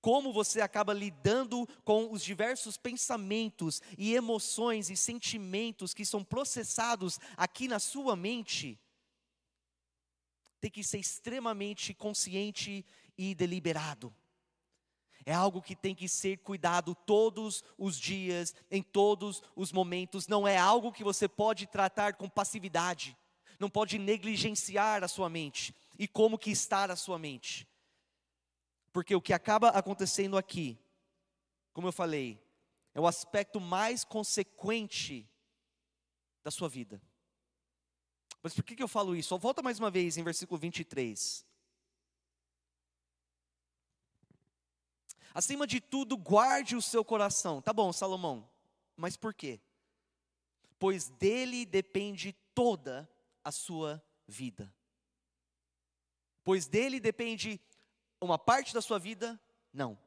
Como 0.00 0.32
você 0.32 0.60
acaba 0.60 0.92
lidando 0.92 1.66
com 1.82 2.12
os 2.12 2.22
diversos 2.22 2.76
pensamentos 2.76 3.82
e 3.96 4.14
emoções 4.14 4.90
e 4.90 4.96
sentimentos 4.96 5.94
que 5.94 6.04
são 6.04 6.22
processados 6.22 7.18
aqui 7.36 7.66
na 7.66 7.78
sua 7.78 8.14
mente, 8.14 8.78
tem 10.64 10.70
que 10.70 10.82
ser 10.82 10.96
extremamente 10.96 11.92
consciente 11.92 12.86
e 13.18 13.34
deliberado. 13.34 14.14
É 15.26 15.34
algo 15.34 15.60
que 15.60 15.76
tem 15.76 15.94
que 15.94 16.08
ser 16.08 16.38
cuidado 16.38 16.94
todos 16.94 17.62
os 17.76 18.00
dias, 18.00 18.54
em 18.70 18.82
todos 18.82 19.42
os 19.54 19.70
momentos. 19.70 20.26
Não 20.26 20.48
é 20.48 20.56
algo 20.56 20.90
que 20.90 21.04
você 21.04 21.28
pode 21.28 21.66
tratar 21.66 22.14
com 22.14 22.30
passividade. 22.30 23.14
não 23.60 23.68
pode 23.68 23.98
negligenciar 23.98 25.04
a 25.04 25.08
sua 25.08 25.28
mente 25.28 25.74
e 25.98 26.08
como 26.08 26.38
que 26.38 26.50
está 26.50 26.84
a 26.84 26.96
sua 26.96 27.18
mente. 27.18 27.68
Porque 28.90 29.14
o 29.14 29.20
que 29.20 29.34
acaba 29.34 29.68
acontecendo 29.68 30.38
aqui, 30.38 30.78
como 31.74 31.88
eu 31.88 31.92
falei, 31.92 32.42
é 32.94 33.00
o 33.00 33.06
aspecto 33.06 33.60
mais 33.60 34.02
consequente 34.02 35.28
da 36.42 36.50
sua 36.50 36.70
vida. 36.70 37.02
Mas 38.44 38.52
por 38.52 38.62
que, 38.62 38.76
que 38.76 38.82
eu 38.82 38.88
falo 38.88 39.16
isso? 39.16 39.38
Volta 39.38 39.62
mais 39.62 39.78
uma 39.78 39.90
vez 39.90 40.18
em 40.18 40.22
versículo 40.22 40.60
23. 40.60 41.46
Acima 45.32 45.66
de 45.66 45.80
tudo, 45.80 46.14
guarde 46.14 46.76
o 46.76 46.82
seu 46.82 47.02
coração. 47.02 47.62
Tá 47.62 47.72
bom, 47.72 47.90
Salomão, 47.90 48.46
mas 48.94 49.16
por 49.16 49.32
quê? 49.32 49.62
Pois 50.78 51.08
dele 51.08 51.64
depende 51.64 52.34
toda 52.54 53.10
a 53.42 53.50
sua 53.50 54.04
vida. 54.28 54.70
Pois 56.44 56.66
dele 56.66 57.00
depende 57.00 57.58
uma 58.20 58.38
parte 58.38 58.74
da 58.74 58.82
sua 58.82 58.98
vida? 58.98 59.40
Não. 59.72 59.98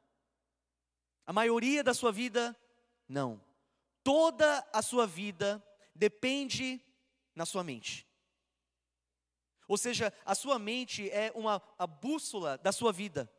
A 1.26 1.32
maioria 1.32 1.82
da 1.82 1.92
sua 1.92 2.12
vida? 2.12 2.56
Não. 3.08 3.44
Toda 4.04 4.64
a 4.72 4.80
sua 4.80 5.08
vida 5.08 5.60
depende 5.92 6.80
na 7.34 7.44
sua 7.44 7.64
mente. 7.64 8.07
Ou 9.68 9.76
seja, 9.76 10.12
a 10.24 10.34
sua 10.34 10.58
mente 10.58 11.08
é 11.10 11.30
uma 11.34 11.62
a 11.78 11.86
bússola 11.86 12.56
da 12.58 12.72
sua 12.72 12.90
vida. 12.90 13.30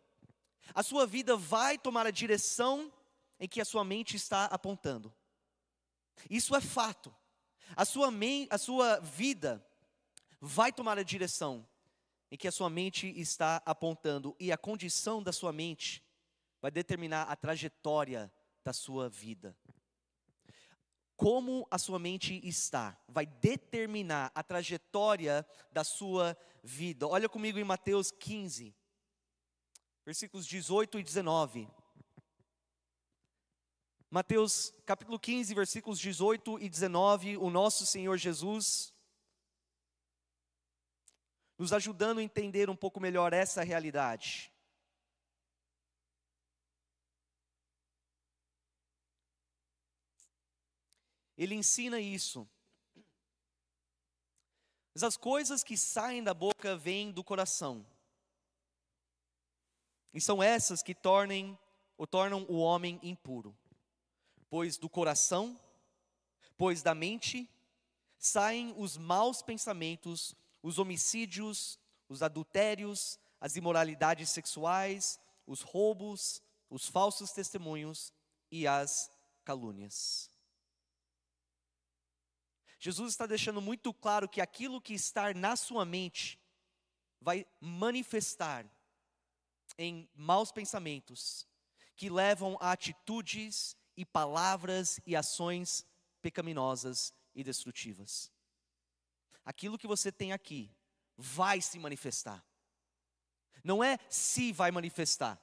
A 0.73 0.83
sua 0.83 1.07
vida 1.07 1.35
vai 1.35 1.77
tomar 1.77 2.05
a 2.05 2.11
direção 2.11 2.93
em 3.39 3.47
que 3.47 3.59
a 3.59 3.65
sua 3.65 3.83
mente 3.83 4.15
está 4.15 4.45
apontando. 4.45 5.13
Isso 6.29 6.55
é 6.55 6.61
fato. 6.61 7.13
A 7.75 7.83
sua, 7.83 8.09
a 8.49 8.57
sua 8.57 8.99
vida 8.99 9.65
vai 10.39 10.71
tomar 10.71 10.99
a 10.99 11.03
direção 11.03 11.67
em 12.31 12.37
que 12.37 12.47
a 12.47 12.51
sua 12.51 12.69
mente 12.69 13.07
está 13.19 13.61
apontando, 13.65 14.35
e 14.39 14.51
a 14.51 14.57
condição 14.57 15.23
da 15.23 15.31
sua 15.31 15.51
mente 15.51 16.03
vai 16.61 16.69
determinar 16.69 17.23
a 17.23 17.35
trajetória 17.35 18.31
da 18.63 18.71
sua 18.71 19.09
vida. 19.09 19.57
Como 21.19 21.67
a 21.69 21.77
sua 21.77 21.99
mente 21.99 22.39
está, 22.47 22.97
vai 23.05 23.25
determinar 23.25 24.31
a 24.33 24.41
trajetória 24.41 25.45
da 25.69 25.83
sua 25.83 26.37
vida. 26.63 27.05
Olha 27.05 27.27
comigo 27.27 27.59
em 27.59 27.63
Mateus 27.65 28.09
15, 28.09 28.73
versículos 30.05 30.45
18 30.45 30.97
e 30.97 31.03
19. 31.03 31.67
Mateus 34.09 34.73
capítulo 34.85 35.19
15, 35.19 35.53
versículos 35.53 35.99
18 35.99 36.57
e 36.61 36.69
19, 36.69 37.35
o 37.35 37.49
nosso 37.49 37.85
Senhor 37.85 38.17
Jesus 38.17 38.93
nos 41.57 41.73
ajudando 41.73 42.19
a 42.19 42.23
entender 42.23 42.69
um 42.69 42.77
pouco 42.77 43.01
melhor 43.01 43.33
essa 43.33 43.61
realidade. 43.61 44.53
Ele 51.39 51.55
ensina 51.55 52.01
isso. 52.01 52.45
Mas 54.93 55.03
as 55.03 55.15
coisas 55.15 55.63
que 55.63 55.77
saem 55.77 56.21
da 56.21 56.33
boca 56.33 56.75
vêm 56.75 57.13
do 57.13 57.23
coração. 57.23 57.85
E 60.13 60.19
são 60.19 60.43
essas 60.43 60.83
que 60.83 60.93
tornem, 60.93 61.57
o 61.97 62.05
tornam 62.05 62.45
o 62.49 62.57
homem 62.57 62.99
impuro. 63.01 63.57
Pois 64.49 64.77
do 64.77 64.89
coração, 64.89 65.57
pois 66.57 66.83
da 66.83 66.93
mente, 66.93 67.49
saem 68.17 68.73
os 68.75 68.97
maus 68.97 69.41
pensamentos, 69.41 70.35
os 70.61 70.77
homicídios, 70.77 71.79
os 72.09 72.21
adultérios, 72.21 73.17
as 73.39 73.55
imoralidades 73.55 74.29
sexuais, 74.29 75.17
os 75.47 75.61
roubos, 75.61 76.41
os 76.69 76.85
falsos 76.85 77.31
testemunhos 77.31 78.11
e 78.51 78.67
as 78.67 79.09
calúnias. 79.45 80.28
Jesus 82.79 83.11
está 83.11 83.25
deixando 83.25 83.61
muito 83.61 83.93
claro 83.93 84.27
que 84.27 84.41
aquilo 84.41 84.81
que 84.81 84.93
está 84.93 85.33
na 85.33 85.55
sua 85.55 85.85
mente 85.85 86.39
vai 87.19 87.45
manifestar 87.59 88.65
em 89.77 90.09
maus 90.15 90.51
pensamentos 90.51 91.45
que 91.95 92.09
levam 92.09 92.57
a 92.61 92.71
atitudes 92.71 93.75
e 93.97 94.05
palavras 94.05 94.99
e 95.05 95.15
ações 95.15 95.85
pecaminosas 96.21 97.13
e 97.35 97.43
destrutivas 97.43 98.31
aquilo 99.49 99.79
que 99.79 99.87
você 99.87 100.11
tem 100.11 100.31
aqui 100.31 100.71
vai 101.17 101.59
se 101.59 101.79
manifestar. 101.79 102.45
Não 103.63 103.83
é 103.83 103.97
se 104.07 104.53
vai 104.53 104.69
manifestar, 104.69 105.41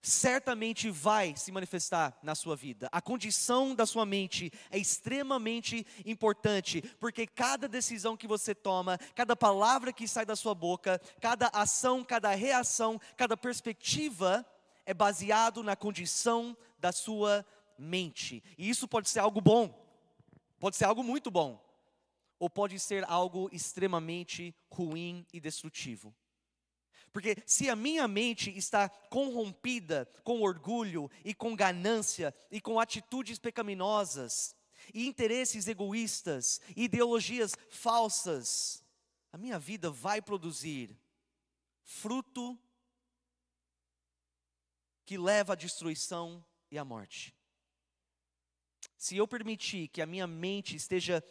certamente 0.00 0.90
vai 0.90 1.34
se 1.36 1.50
manifestar 1.50 2.18
na 2.22 2.34
sua 2.34 2.56
vida. 2.56 2.88
A 2.92 3.00
condição 3.00 3.74
da 3.74 3.84
sua 3.84 4.06
mente 4.06 4.50
é 4.70 4.78
extremamente 4.78 5.86
importante, 6.04 6.82
porque 7.00 7.26
cada 7.26 7.68
decisão 7.68 8.16
que 8.16 8.26
você 8.26 8.54
toma, 8.54 8.98
cada 9.14 9.34
palavra 9.34 9.92
que 9.92 10.06
sai 10.06 10.24
da 10.24 10.36
sua 10.36 10.54
boca, 10.54 11.00
cada 11.20 11.48
ação, 11.48 12.04
cada 12.04 12.34
reação, 12.34 13.00
cada 13.16 13.36
perspectiva 13.36 14.46
é 14.86 14.94
baseado 14.94 15.62
na 15.62 15.76
condição 15.76 16.56
da 16.78 16.92
sua 16.92 17.44
mente. 17.78 18.42
E 18.56 18.68
isso 18.68 18.88
pode 18.88 19.08
ser 19.08 19.20
algo 19.20 19.40
bom, 19.40 19.74
pode 20.58 20.76
ser 20.76 20.84
algo 20.84 21.02
muito 21.02 21.30
bom 21.30 21.62
ou 22.38 22.48
pode 22.48 22.78
ser 22.78 23.04
algo 23.08 23.48
extremamente 23.52 24.54
ruim 24.70 25.26
e 25.32 25.40
destrutivo. 25.40 26.14
Porque 27.12 27.36
se 27.46 27.68
a 27.68 27.76
minha 27.76 28.06
mente 28.06 28.56
está 28.56 28.88
corrompida 28.88 30.06
com 30.22 30.42
orgulho 30.42 31.10
e 31.24 31.34
com 31.34 31.56
ganância 31.56 32.34
e 32.50 32.60
com 32.60 32.78
atitudes 32.78 33.38
pecaminosas 33.38 34.54
e 34.92 35.06
interesses 35.06 35.66
egoístas, 35.66 36.60
ideologias 36.76 37.54
falsas, 37.70 38.82
a 39.32 39.38
minha 39.38 39.58
vida 39.58 39.90
vai 39.90 40.22
produzir 40.22 40.96
fruto 41.82 42.58
que 45.04 45.16
leva 45.16 45.54
à 45.54 45.56
destruição 45.56 46.44
e 46.70 46.78
à 46.78 46.84
morte. 46.84 47.34
Se 48.96 49.16
eu 49.16 49.26
permitir 49.26 49.88
que 49.88 50.02
a 50.02 50.06
minha 50.06 50.26
mente 50.26 50.76
esteja 50.76 51.24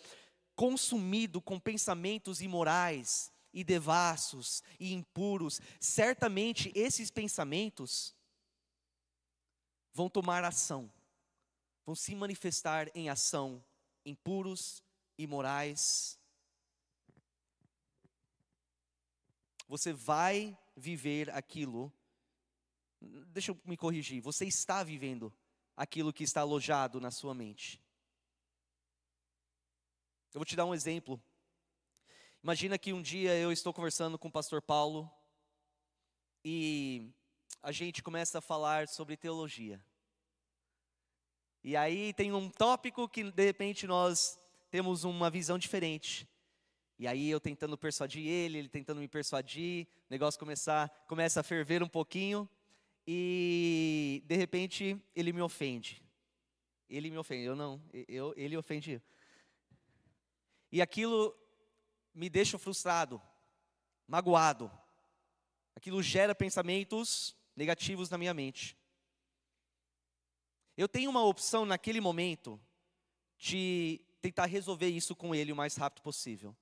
consumido 0.56 1.40
com 1.40 1.60
pensamentos 1.60 2.42
imorais 2.42 3.32
e 3.54 3.64
devassos 3.64 4.62
e 4.80 4.94
impuros, 4.94 5.60
certamente 5.80 6.72
esses 6.76 7.10
pensamentos 7.10 8.16
vão 9.94 10.10
tomar 10.10 10.44
ação, 10.44 10.92
vão 11.86 11.96
se 11.96 12.14
manifestar 12.16 12.90
em 12.94 13.10
ação 13.10 13.64
impuros, 14.08 14.84
imorais. 15.18 16.20
Você 19.68 19.92
vai 19.92 20.58
viver 20.76 21.30
aquilo. 21.32 21.92
Deixa 23.02 23.52
eu 23.52 23.60
me 23.66 23.76
corrigir. 23.76 24.22
Você 24.22 24.46
está 24.46 24.84
vivendo 24.84 25.34
aquilo 25.76 26.14
que 26.14 26.24
está 26.24 26.42
alojado 26.42 27.02
na 27.02 27.12
sua 27.12 27.34
mente. 27.34 27.82
Eu 30.34 30.40
vou 30.40 30.46
te 30.46 30.56
dar 30.56 30.66
um 30.66 30.74
exemplo. 30.74 31.22
Imagina 32.43 32.78
que 32.78 32.93
um 32.93 33.02
dia 33.02 33.36
eu 33.36 33.52
estou 33.52 33.73
conversando 33.73 34.17
com 34.17 34.28
o 34.28 34.32
pastor 34.32 34.62
Paulo 34.62 35.12
e 36.45 37.10
a 37.63 37.71
gente 37.71 38.04
começa 38.04 38.38
a 38.38 38.41
falar 38.41 38.88
sobre 38.88 39.17
teologia. 39.17 39.84
E 41.63 41.76
aí 41.76 42.13
tem 42.13 42.32
um 42.32 42.50
tópico 42.50 43.10
que 43.10 43.23
de 43.32 43.43
repente 43.43 43.88
nós 43.88 44.39
temos 44.69 45.04
uma 45.04 45.30
visão 45.30 45.58
diferente. 45.58 46.30
E 47.00 47.08
aí 47.08 47.28
eu 47.30 47.39
tentando 47.39 47.78
persuadir 47.78 48.26
ele, 48.26 48.60
ele 48.60 48.69
tentando 48.69 49.02
me 49.02 49.08
persuadir, 49.08 49.86
o 49.86 50.08
negócio 50.10 50.39
começar, 50.39 50.89
começa 51.08 51.39
a 51.39 51.43
ferver 51.43 51.84
um 51.84 51.89
pouquinho 51.89 52.47
e 53.06 54.23
de 54.26 54.36
repente 54.36 54.95
ele 55.15 55.34
me 55.34 55.41
ofende. 55.41 56.04
Ele 56.88 57.10
me 57.10 57.17
ofende, 57.17 57.43
eu 57.43 57.56
não, 57.56 57.82
eu, 58.08 58.34
ele 58.38 58.56
ofende. 58.56 59.02
E 60.71 60.82
aquilo 60.82 61.36
me 62.18 62.30
deixa 62.30 62.58
frustrado, 62.58 63.22
magoado. 64.08 64.72
Aquilo 65.76 66.02
gera 66.02 66.34
pensamentos 66.34 67.36
negativos 67.56 68.10
na 68.10 68.18
minha 68.18 68.34
mente. 68.34 68.76
Eu 70.76 70.88
tenho 70.88 71.12
uma 71.12 71.24
opção 71.24 71.64
naquele 71.64 72.02
momento 72.02 72.60
de 73.38 74.02
tentar 74.20 74.48
resolver 74.48 74.90
isso 74.90 75.16
com 75.16 75.36
ele 75.36 75.52
o 75.52 75.56
mais 75.56 75.76
rápido 75.76 76.02
possível. 76.02 76.58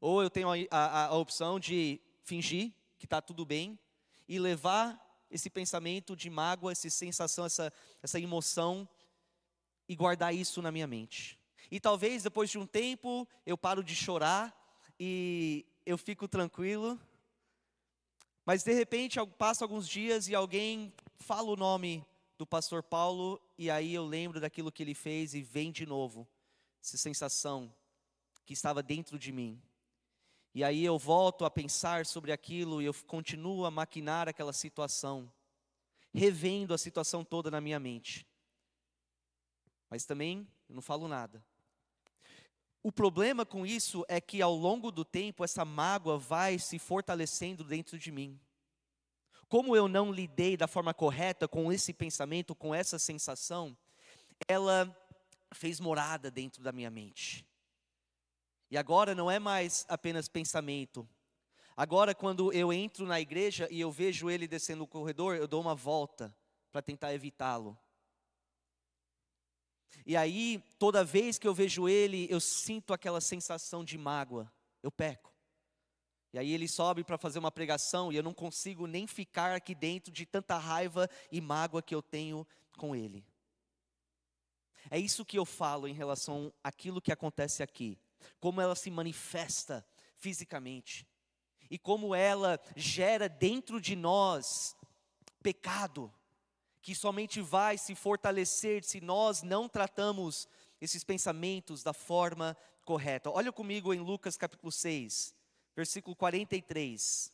Ou 0.00 0.20
eu 0.20 0.28
tenho 0.28 0.48
a, 0.50 0.56
a, 0.76 1.06
a 1.06 1.14
opção 1.14 1.60
de 1.60 2.00
fingir 2.24 2.72
que 2.98 3.06
está 3.06 3.22
tudo 3.22 3.44
bem 3.44 3.78
e 4.26 4.38
levar 4.40 5.00
esse 5.30 5.48
pensamento 5.48 6.16
de 6.16 6.28
mágoa, 6.28 6.72
essa 6.72 6.90
sensação, 6.90 7.44
essa, 7.44 7.72
essa 8.02 8.18
emoção 8.18 8.88
e 9.88 9.94
guardar 9.94 10.34
isso 10.34 10.60
na 10.60 10.72
minha 10.72 10.88
mente. 10.88 11.38
E 11.70 11.80
talvez 11.80 12.22
depois 12.22 12.50
de 12.50 12.58
um 12.58 12.66
tempo 12.66 13.26
eu 13.44 13.56
paro 13.56 13.82
de 13.82 13.94
chorar 13.94 14.54
e 14.98 15.66
eu 15.84 15.98
fico 15.98 16.28
tranquilo. 16.28 17.00
Mas 18.44 18.62
de 18.62 18.72
repente 18.72 19.18
passa 19.38 19.64
alguns 19.64 19.88
dias 19.88 20.28
e 20.28 20.34
alguém 20.34 20.92
fala 21.18 21.50
o 21.50 21.56
nome 21.56 22.04
do 22.36 22.46
pastor 22.46 22.82
Paulo 22.82 23.40
e 23.56 23.70
aí 23.70 23.94
eu 23.94 24.04
lembro 24.04 24.40
daquilo 24.40 24.72
que 24.72 24.82
ele 24.82 24.94
fez 24.94 25.34
e 25.34 25.42
vem 25.42 25.72
de 25.72 25.86
novo 25.86 26.28
essa 26.82 26.98
sensação 26.98 27.74
que 28.44 28.52
estava 28.52 28.82
dentro 28.82 29.18
de 29.18 29.32
mim. 29.32 29.62
E 30.54 30.62
aí 30.62 30.84
eu 30.84 30.98
volto 30.98 31.44
a 31.44 31.50
pensar 31.50 32.06
sobre 32.06 32.30
aquilo 32.30 32.80
e 32.80 32.84
eu 32.84 32.94
continuo 33.06 33.64
a 33.64 33.70
maquinar 33.70 34.28
aquela 34.28 34.52
situação, 34.52 35.32
revendo 36.12 36.74
a 36.74 36.78
situação 36.78 37.24
toda 37.24 37.50
na 37.50 37.60
minha 37.60 37.80
mente. 37.80 38.26
Mas 39.90 40.04
também 40.04 40.46
eu 40.68 40.74
não 40.74 40.82
falo 40.82 41.08
nada. 41.08 41.44
O 42.86 42.92
problema 42.92 43.46
com 43.46 43.64
isso 43.64 44.04
é 44.08 44.20
que 44.20 44.42
ao 44.42 44.54
longo 44.54 44.92
do 44.92 45.06
tempo 45.06 45.42
essa 45.42 45.64
mágoa 45.64 46.18
vai 46.18 46.58
se 46.58 46.78
fortalecendo 46.78 47.64
dentro 47.64 47.98
de 47.98 48.12
mim. 48.12 48.38
Como 49.48 49.74
eu 49.74 49.88
não 49.88 50.12
lidei 50.12 50.54
da 50.54 50.68
forma 50.68 50.92
correta 50.92 51.48
com 51.48 51.72
esse 51.72 51.94
pensamento, 51.94 52.54
com 52.54 52.74
essa 52.74 52.98
sensação, 52.98 53.74
ela 54.46 54.94
fez 55.54 55.80
morada 55.80 56.30
dentro 56.30 56.62
da 56.62 56.72
minha 56.72 56.90
mente. 56.90 57.46
E 58.70 58.76
agora 58.76 59.14
não 59.14 59.30
é 59.30 59.38
mais 59.38 59.86
apenas 59.88 60.28
pensamento. 60.28 61.08
Agora, 61.74 62.14
quando 62.14 62.52
eu 62.52 62.70
entro 62.70 63.06
na 63.06 63.18
igreja 63.18 63.66
e 63.70 63.80
eu 63.80 63.90
vejo 63.90 64.28
ele 64.28 64.46
descendo 64.46 64.84
o 64.84 64.86
corredor, 64.86 65.36
eu 65.36 65.48
dou 65.48 65.62
uma 65.62 65.74
volta 65.74 66.36
para 66.70 66.82
tentar 66.82 67.14
evitá-lo. 67.14 67.78
E 70.06 70.16
aí, 70.16 70.62
toda 70.78 71.04
vez 71.04 71.38
que 71.38 71.46
eu 71.46 71.54
vejo 71.54 71.88
ele, 71.88 72.26
eu 72.30 72.40
sinto 72.40 72.92
aquela 72.92 73.20
sensação 73.20 73.84
de 73.84 73.96
mágoa. 73.96 74.52
Eu 74.82 74.90
peco. 74.90 75.32
E 76.32 76.38
aí 76.38 76.52
ele 76.52 76.66
sobe 76.66 77.04
para 77.04 77.16
fazer 77.16 77.38
uma 77.38 77.52
pregação 77.52 78.12
e 78.12 78.16
eu 78.16 78.22
não 78.22 78.34
consigo 78.34 78.88
nem 78.88 79.06
ficar 79.06 79.54
aqui 79.54 79.72
dentro 79.72 80.12
de 80.12 80.26
tanta 80.26 80.58
raiva 80.58 81.08
e 81.30 81.40
mágoa 81.40 81.80
que 81.80 81.94
eu 81.94 82.02
tenho 82.02 82.44
com 82.76 82.94
ele. 82.94 83.24
É 84.90 84.98
isso 84.98 85.24
que 85.24 85.38
eu 85.38 85.44
falo 85.44 85.86
em 85.86 85.94
relação 85.94 86.52
àquilo 86.62 87.00
que 87.00 87.12
acontece 87.12 87.62
aqui, 87.62 87.96
como 88.40 88.60
ela 88.60 88.74
se 88.74 88.90
manifesta 88.90 89.86
fisicamente 90.16 91.06
e 91.70 91.78
como 91.78 92.14
ela 92.14 92.60
gera 92.76 93.28
dentro 93.28 93.80
de 93.80 93.94
nós 93.94 94.76
pecado 95.42 96.12
que 96.84 96.94
somente 96.94 97.40
vai 97.40 97.78
se 97.78 97.94
fortalecer 97.94 98.84
se 98.84 99.00
nós 99.00 99.42
não 99.42 99.66
tratamos 99.70 100.46
esses 100.78 101.02
pensamentos 101.02 101.82
da 101.82 101.94
forma 101.94 102.54
correta. 102.84 103.30
Olha 103.30 103.50
comigo 103.50 103.94
em 103.94 104.00
Lucas 104.00 104.36
capítulo 104.36 104.70
6, 104.70 105.34
versículo 105.74 106.14
43. 106.14 107.32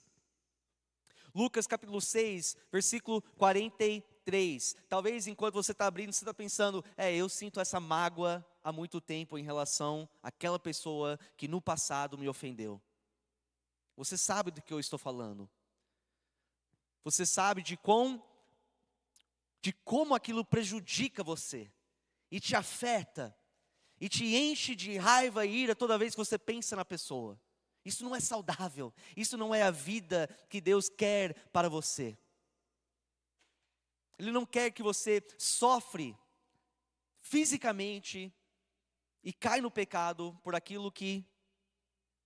Lucas 1.34 1.66
capítulo 1.66 2.00
6, 2.00 2.56
versículo 2.70 3.20
43. 3.38 4.76
Talvez 4.88 5.26
enquanto 5.26 5.54
você 5.54 5.72
está 5.72 5.88
abrindo, 5.88 6.12
você 6.12 6.22
está 6.22 6.32
pensando, 6.32 6.84
é, 6.96 7.12
eu 7.12 7.28
sinto 7.28 7.58
essa 7.58 7.80
mágoa 7.80 8.46
há 8.62 8.70
muito 8.70 9.00
tempo 9.00 9.36
em 9.36 9.42
relação 9.42 10.08
àquela 10.22 10.60
pessoa 10.60 11.18
que 11.36 11.48
no 11.48 11.60
passado 11.60 12.16
me 12.16 12.28
ofendeu. 12.28 12.80
Você 13.96 14.16
sabe 14.16 14.52
do 14.52 14.62
que 14.62 14.72
eu 14.72 14.78
estou 14.78 14.98
falando. 14.98 15.50
Você 17.02 17.26
sabe 17.26 17.62
de 17.64 17.76
quão 17.76 18.22
de 19.60 19.72
como 19.72 20.14
aquilo 20.14 20.44
prejudica 20.44 21.22
você 21.22 21.70
e 22.30 22.40
te 22.40 22.56
afeta 22.56 23.36
e 24.00 24.08
te 24.08 24.24
enche 24.34 24.74
de 24.74 24.96
raiva 24.96 25.44
e 25.44 25.54
ira 25.54 25.76
toda 25.76 25.98
vez 25.98 26.14
que 26.14 26.18
você 26.18 26.38
pensa 26.38 26.74
na 26.74 26.84
pessoa. 26.84 27.38
Isso 27.84 28.04
não 28.04 28.14
é 28.14 28.20
saudável, 28.20 28.92
isso 29.16 29.36
não 29.36 29.54
é 29.54 29.62
a 29.62 29.70
vida 29.70 30.28
que 30.48 30.60
Deus 30.60 30.88
quer 30.88 31.34
para 31.48 31.68
você. 31.68 32.16
Ele 34.18 34.30
não 34.30 34.44
quer 34.44 34.70
que 34.70 34.82
você 34.82 35.22
sofre 35.38 36.16
fisicamente 37.20 38.32
e 39.22 39.32
cai 39.32 39.60
no 39.60 39.70
pecado 39.70 40.38
por 40.42 40.54
aquilo 40.54 40.90
que 40.90 41.24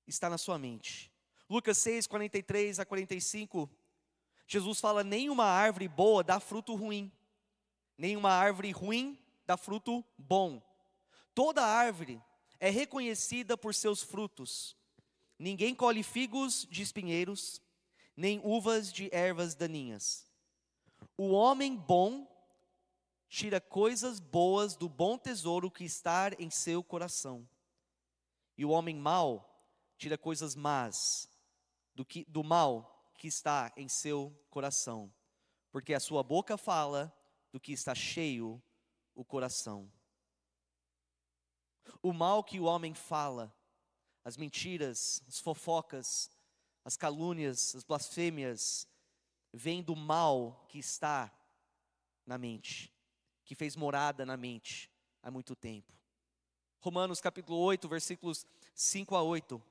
está 0.07 0.29
na 0.29 0.38
sua 0.38 0.59
mente. 0.59 1.12
Lucas 1.49 1.79
6, 1.79 2.07
43 2.07 2.81
a 2.81 2.85
45, 2.85 3.70
Jesus 4.47 4.81
fala: 4.81 5.05
nenhuma 5.05 5.44
árvore 5.44 5.88
boa 5.88 6.23
dá 6.23 6.40
fruto 6.40 6.75
ruim 6.75 7.12
nenhuma 7.96 8.30
árvore 8.30 8.70
ruim 8.70 9.18
dá 9.46 9.57
fruto 9.57 10.04
bom. 10.16 10.62
Toda 11.35 11.64
árvore 11.64 12.22
é 12.61 12.70
reconhecida 12.70 13.57
por 13.57 13.74
seus 13.74 14.02
frutos. 14.02 14.76
Ninguém 15.38 15.74
colhe 15.74 16.02
figos 16.02 16.66
de 16.70 16.83
espinheiros, 16.83 17.61
nem 18.16 18.40
uvas 18.44 18.92
de 18.92 19.09
ervas 19.12 19.54
daninhas. 19.54 20.26
O 21.16 21.30
homem 21.30 21.76
bom 21.76 22.26
tira 23.28 23.61
coisas 23.61 24.20
boas 24.20 24.76
do 24.76 24.88
bom 24.88 25.18
tesouro 25.18 25.70
que 25.70 25.85
está 25.85 26.30
em 26.38 26.50
seu 26.50 26.83
coração. 26.83 27.48
E 28.57 28.64
o 28.64 28.70
homem 28.70 28.94
mau 28.94 29.50
tira 29.98 30.16
coisas 30.16 30.54
más 30.54 31.28
do, 31.94 32.04
que, 32.04 32.24
do 32.26 32.44
mal 32.44 33.12
que 33.18 33.26
está 33.26 33.72
em 33.76 33.88
seu 33.88 34.33
coração. 34.50 35.12
Porque 35.72 35.92
a 35.92 36.00
sua 36.00 36.22
boca 36.22 36.57
fala 36.57 37.12
do 37.55 37.61
que 37.61 37.73
está 37.73 37.95
cheio 37.95 38.61
o 39.14 39.25
coração. 39.25 39.88
O 42.03 42.12
mal 42.12 42.43
que 42.43 42.59
o 42.59 42.64
homem 42.64 42.95
fala, 42.95 43.57
as 44.25 44.37
mentiras, 44.37 45.23
as 45.29 45.38
fofocas, 45.38 46.29
as 46.85 46.97
calúnias, 46.97 47.77
as 47.77 47.85
blasfêmias, 47.85 48.88
vem 49.53 49.85
do 49.85 49.95
mal 49.95 50.67
que 50.69 50.81
está 50.81 51.33
na 52.27 52.37
mente, 52.37 52.93
que 53.45 53.55
fez 53.55 53.77
morada 53.77 54.27
na 54.27 54.37
mente 54.37 54.90
há 55.23 55.31
muito 55.31 55.55
tempo. 55.55 55.93
Romanos 56.81 57.21
capítulo 57.21 57.57
8, 57.61 57.88
versículos 57.88 58.45
5 58.75 59.14
a 59.14 59.23
8. 59.23 59.62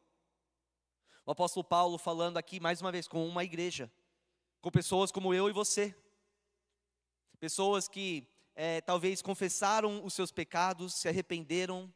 O 1.25 1.31
apóstolo 1.31 1.65
Paulo 1.65 1.97
falando 1.97 2.37
aqui 2.37 2.61
mais 2.61 2.79
uma 2.79 2.93
vez 2.93 3.09
com 3.09 3.27
uma 3.27 3.43
igreja, 3.43 3.91
com 4.61 4.71
pessoas 4.71 5.11
como 5.11 5.33
eu 5.33 5.49
e 5.49 5.51
você, 5.51 5.93
pessoas 7.43 7.89
que 7.89 8.25
é, 8.55 8.79
talvez 8.79 9.21
confessaram 9.21 10.01
os 10.05 10.13
seus 10.13 10.31
pecados, 10.31 10.93
se 10.93 11.09
arrependeram 11.09 11.93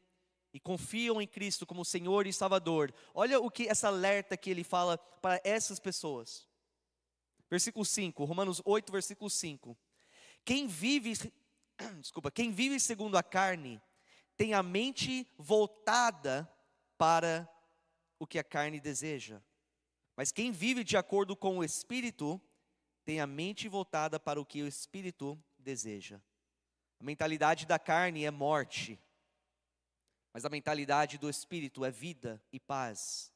e 0.53 0.60
confiam 0.60 1.21
em 1.21 1.25
Cristo 1.25 1.65
como 1.65 1.86
Senhor 1.86 2.27
e 2.27 2.33
Salvador. 2.33 2.93
Olha 3.13 3.39
o 3.39 3.49
que 3.49 3.65
essa 3.65 3.88
alerta 3.88 4.36
que 4.36 4.49
ele 4.49 4.65
fala 4.65 4.97
para 4.97 5.39
essas 5.45 5.79
pessoas. 5.79 6.45
Versículo 7.49 7.86
5, 7.86 8.25
Romanos 8.25 8.62
8, 8.65 8.91
versículo 8.91 9.29
5. 9.29 9.77
Quem 10.43 10.67
vive, 10.67 11.13
desculpa, 12.01 12.29
quem 12.29 12.51
vive 12.51 12.77
segundo 12.77 13.17
a 13.17 13.23
carne 13.23 13.81
tem 14.36 14.53
a 14.53 14.62
mente 14.62 15.25
voltada 15.38 16.45
para 16.97 17.49
o 18.19 18.27
que 18.27 18.38
a 18.38 18.43
carne 18.43 18.81
deseja. 18.81 19.41
Mas 20.13 20.29
quem 20.29 20.51
vive 20.51 20.83
de 20.83 20.97
acordo 20.97 21.38
com 21.38 21.60
o 21.60 21.63
Espírito 21.63 22.41
tem 23.08 23.22
a 23.22 23.26
mente 23.26 23.70
voltada 23.70 24.20
para 24.20 24.38
o 24.38 24.46
que 24.46 24.62
o 24.62 24.67
espírito 24.67 25.41
deseja. 25.58 26.20
A 27.00 27.04
mentalidade 27.06 27.65
da 27.65 27.80
carne 27.80 28.26
é 28.26 28.32
morte, 28.32 29.00
mas 30.34 30.43
a 30.43 30.50
mentalidade 30.50 31.17
do 31.17 31.30
espírito 31.30 31.86
é 31.86 31.89
vida 31.89 32.43
e 32.52 32.60
paz. 32.60 33.32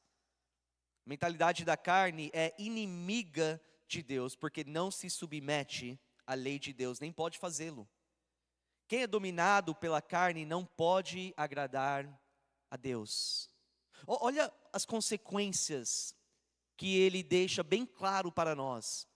A 1.06 1.08
mentalidade 1.08 1.64
da 1.64 1.74
carne 1.74 2.30
é 2.34 2.54
inimiga 2.58 3.58
de 3.88 4.02
Deus, 4.02 4.36
porque 4.36 4.62
não 4.62 4.90
se 4.90 5.08
submete 5.08 5.98
à 6.26 6.34
lei 6.34 6.58
de 6.58 6.74
Deus, 6.74 7.00
nem 7.00 7.10
pode 7.10 7.38
fazê-lo. 7.38 7.88
Quem 8.86 9.04
é 9.04 9.06
dominado 9.06 9.74
pela 9.74 10.02
carne 10.02 10.44
não 10.44 10.66
pode 10.66 11.32
agradar 11.34 12.06
a 12.70 12.76
Deus. 12.76 13.48
Olha 14.06 14.52
as 14.70 14.84
consequências 14.84 16.14
que 16.76 16.94
ele 16.98 17.22
deixa 17.22 17.62
bem 17.62 17.86
claro 17.86 18.30
para 18.30 18.54
nós 18.54 19.10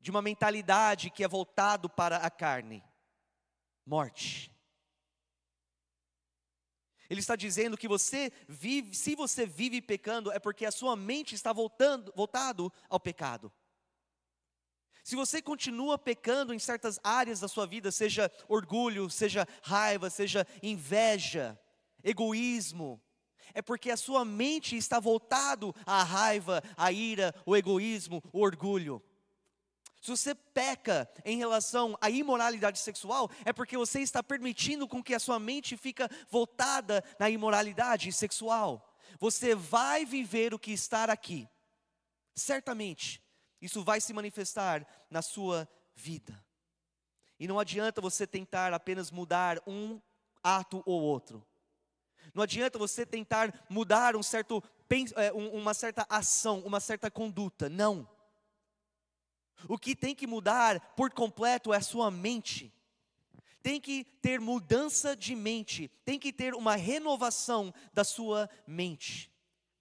de 0.00 0.10
uma 0.10 0.22
mentalidade 0.22 1.10
que 1.10 1.22
é 1.22 1.28
voltado 1.28 1.88
para 1.88 2.16
a 2.16 2.30
carne. 2.30 2.82
Morte. 3.84 4.50
Ele 7.08 7.20
está 7.20 7.34
dizendo 7.34 7.76
que 7.76 7.88
você 7.88 8.32
vive, 8.48 8.94
se 8.94 9.16
você 9.16 9.44
vive 9.44 9.82
pecando, 9.82 10.30
é 10.30 10.38
porque 10.38 10.64
a 10.64 10.70
sua 10.70 10.94
mente 10.94 11.34
está 11.34 11.52
voltando, 11.52 12.12
voltado 12.14 12.72
ao 12.88 13.00
pecado. 13.00 13.52
Se 15.02 15.16
você 15.16 15.42
continua 15.42 15.98
pecando 15.98 16.54
em 16.54 16.58
certas 16.58 17.00
áreas 17.02 17.40
da 17.40 17.48
sua 17.48 17.66
vida, 17.66 17.90
seja 17.90 18.30
orgulho, 18.48 19.10
seja 19.10 19.46
raiva, 19.62 20.08
seja 20.08 20.46
inveja, 20.62 21.58
egoísmo, 22.04 23.02
é 23.54 23.62
porque 23.62 23.90
a 23.90 23.96
sua 23.96 24.24
mente 24.24 24.76
está 24.76 25.00
voltado 25.00 25.74
à 25.84 26.02
raiva, 26.02 26.62
à 26.76 26.92
ira, 26.92 27.34
o 27.44 27.56
egoísmo, 27.56 28.22
o 28.32 28.40
orgulho. 28.40 29.02
Se 30.00 30.10
você 30.10 30.34
peca 30.34 31.08
em 31.24 31.36
relação 31.36 31.96
à 32.00 32.08
imoralidade 32.08 32.78
sexual, 32.78 33.30
é 33.44 33.52
porque 33.52 33.76
você 33.76 34.00
está 34.00 34.22
permitindo 34.22 34.88
com 34.88 35.02
que 35.02 35.14
a 35.14 35.18
sua 35.18 35.38
mente 35.38 35.76
fica 35.76 36.08
voltada 36.30 37.04
na 37.18 37.28
imoralidade 37.28 38.12
sexual. 38.12 38.86
você 39.18 39.54
vai 39.54 40.06
viver 40.06 40.54
o 40.54 40.58
que 40.58 40.72
está 40.72 41.04
aqui. 41.04 41.48
Certamente, 42.34 43.20
isso 43.60 43.82
vai 43.82 44.00
se 44.00 44.12
manifestar 44.12 44.86
na 45.10 45.20
sua 45.20 45.68
vida. 45.94 46.42
E 47.38 47.46
não 47.48 47.58
adianta 47.58 48.00
você 48.00 48.26
tentar 48.26 48.72
apenas 48.72 49.10
mudar 49.10 49.60
um 49.66 50.00
ato 50.42 50.82
ou 50.86 51.02
outro. 51.02 51.46
Não 52.32 52.42
adianta 52.42 52.78
você 52.78 53.04
tentar 53.04 53.66
mudar 53.68 54.14
um 54.14 54.22
certo, 54.22 54.62
é, 55.16 55.32
uma 55.32 55.74
certa 55.74 56.06
ação, 56.08 56.60
uma 56.60 56.80
certa 56.80 57.10
conduta. 57.10 57.68
Não. 57.68 58.08
O 59.68 59.78
que 59.78 59.94
tem 59.94 60.14
que 60.14 60.26
mudar 60.26 60.80
por 60.94 61.12
completo 61.12 61.72
é 61.72 61.76
a 61.76 61.82
sua 61.82 62.10
mente. 62.10 62.72
Tem 63.62 63.80
que 63.80 64.04
ter 64.04 64.40
mudança 64.40 65.14
de 65.14 65.34
mente, 65.34 65.88
tem 66.04 66.18
que 66.18 66.32
ter 66.32 66.54
uma 66.54 66.76
renovação 66.76 67.74
da 67.92 68.04
sua 68.04 68.48
mente. 68.66 69.30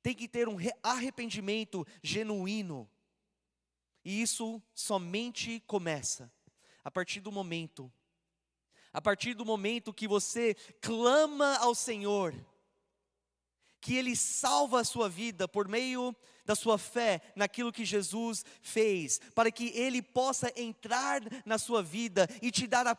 Tem 0.04 0.14
que 0.14 0.28
ter 0.28 0.48
um 0.48 0.58
arrependimento 0.84 1.86
genuíno. 2.04 2.90
E 4.04 4.22
isso 4.22 4.62
somente 4.74 5.62
começa 5.62 6.32
a 6.84 6.92
partir 6.92 7.20
do 7.20 7.32
momento 7.32 7.92
a 8.92 9.02
partir 9.02 9.34
do 9.34 9.46
momento 9.46 9.94
que 9.94 10.08
você 10.08 10.56
clama 10.82 11.58
ao 11.58 11.76
Senhor, 11.76 12.34
que 13.80 13.96
Ele 13.96 14.16
salva 14.16 14.82
a 14.82 14.84
sua 14.84 15.08
vida 15.08 15.48
por 15.48 15.68
meio 15.68 16.16
da 16.50 16.56
sua 16.56 16.80
fé 16.80 17.22
naquilo 17.36 17.72
que 17.72 17.86
Jesus 17.86 18.44
fez, 18.60 19.20
para 19.36 19.52
que 19.52 19.68
Ele 19.78 20.02
possa 20.02 20.52
entrar 20.60 21.22
na 21.46 21.60
sua 21.60 21.84
vida 21.84 22.28
e 22.42 22.50
te 22.50 22.66
dar 22.66 22.88
a, 22.88 22.98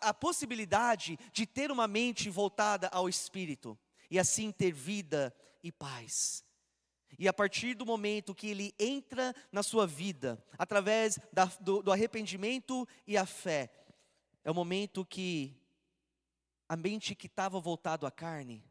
a 0.00 0.12
possibilidade 0.12 1.16
de 1.32 1.46
ter 1.46 1.70
uma 1.70 1.86
mente 1.86 2.28
voltada 2.28 2.88
ao 2.88 3.08
Espírito, 3.08 3.78
e 4.10 4.18
assim 4.18 4.50
ter 4.50 4.72
vida 4.72 5.32
e 5.62 5.70
paz. 5.70 6.44
E 7.16 7.28
a 7.28 7.32
partir 7.32 7.74
do 7.74 7.86
momento 7.86 8.34
que 8.34 8.48
ele 8.48 8.74
entra 8.76 9.32
na 9.52 9.62
sua 9.62 9.86
vida, 9.86 10.36
através 10.58 11.20
da, 11.32 11.44
do, 11.60 11.80
do 11.82 11.92
arrependimento 11.92 12.86
e 13.06 13.16
a 13.16 13.24
fé, 13.24 13.70
é 14.42 14.50
o 14.50 14.54
momento 14.54 15.04
que 15.04 15.56
a 16.68 16.76
mente 16.76 17.14
que 17.14 17.28
estava 17.28 17.60
voltado 17.60 18.06
à 18.06 18.10
carne 18.10 18.64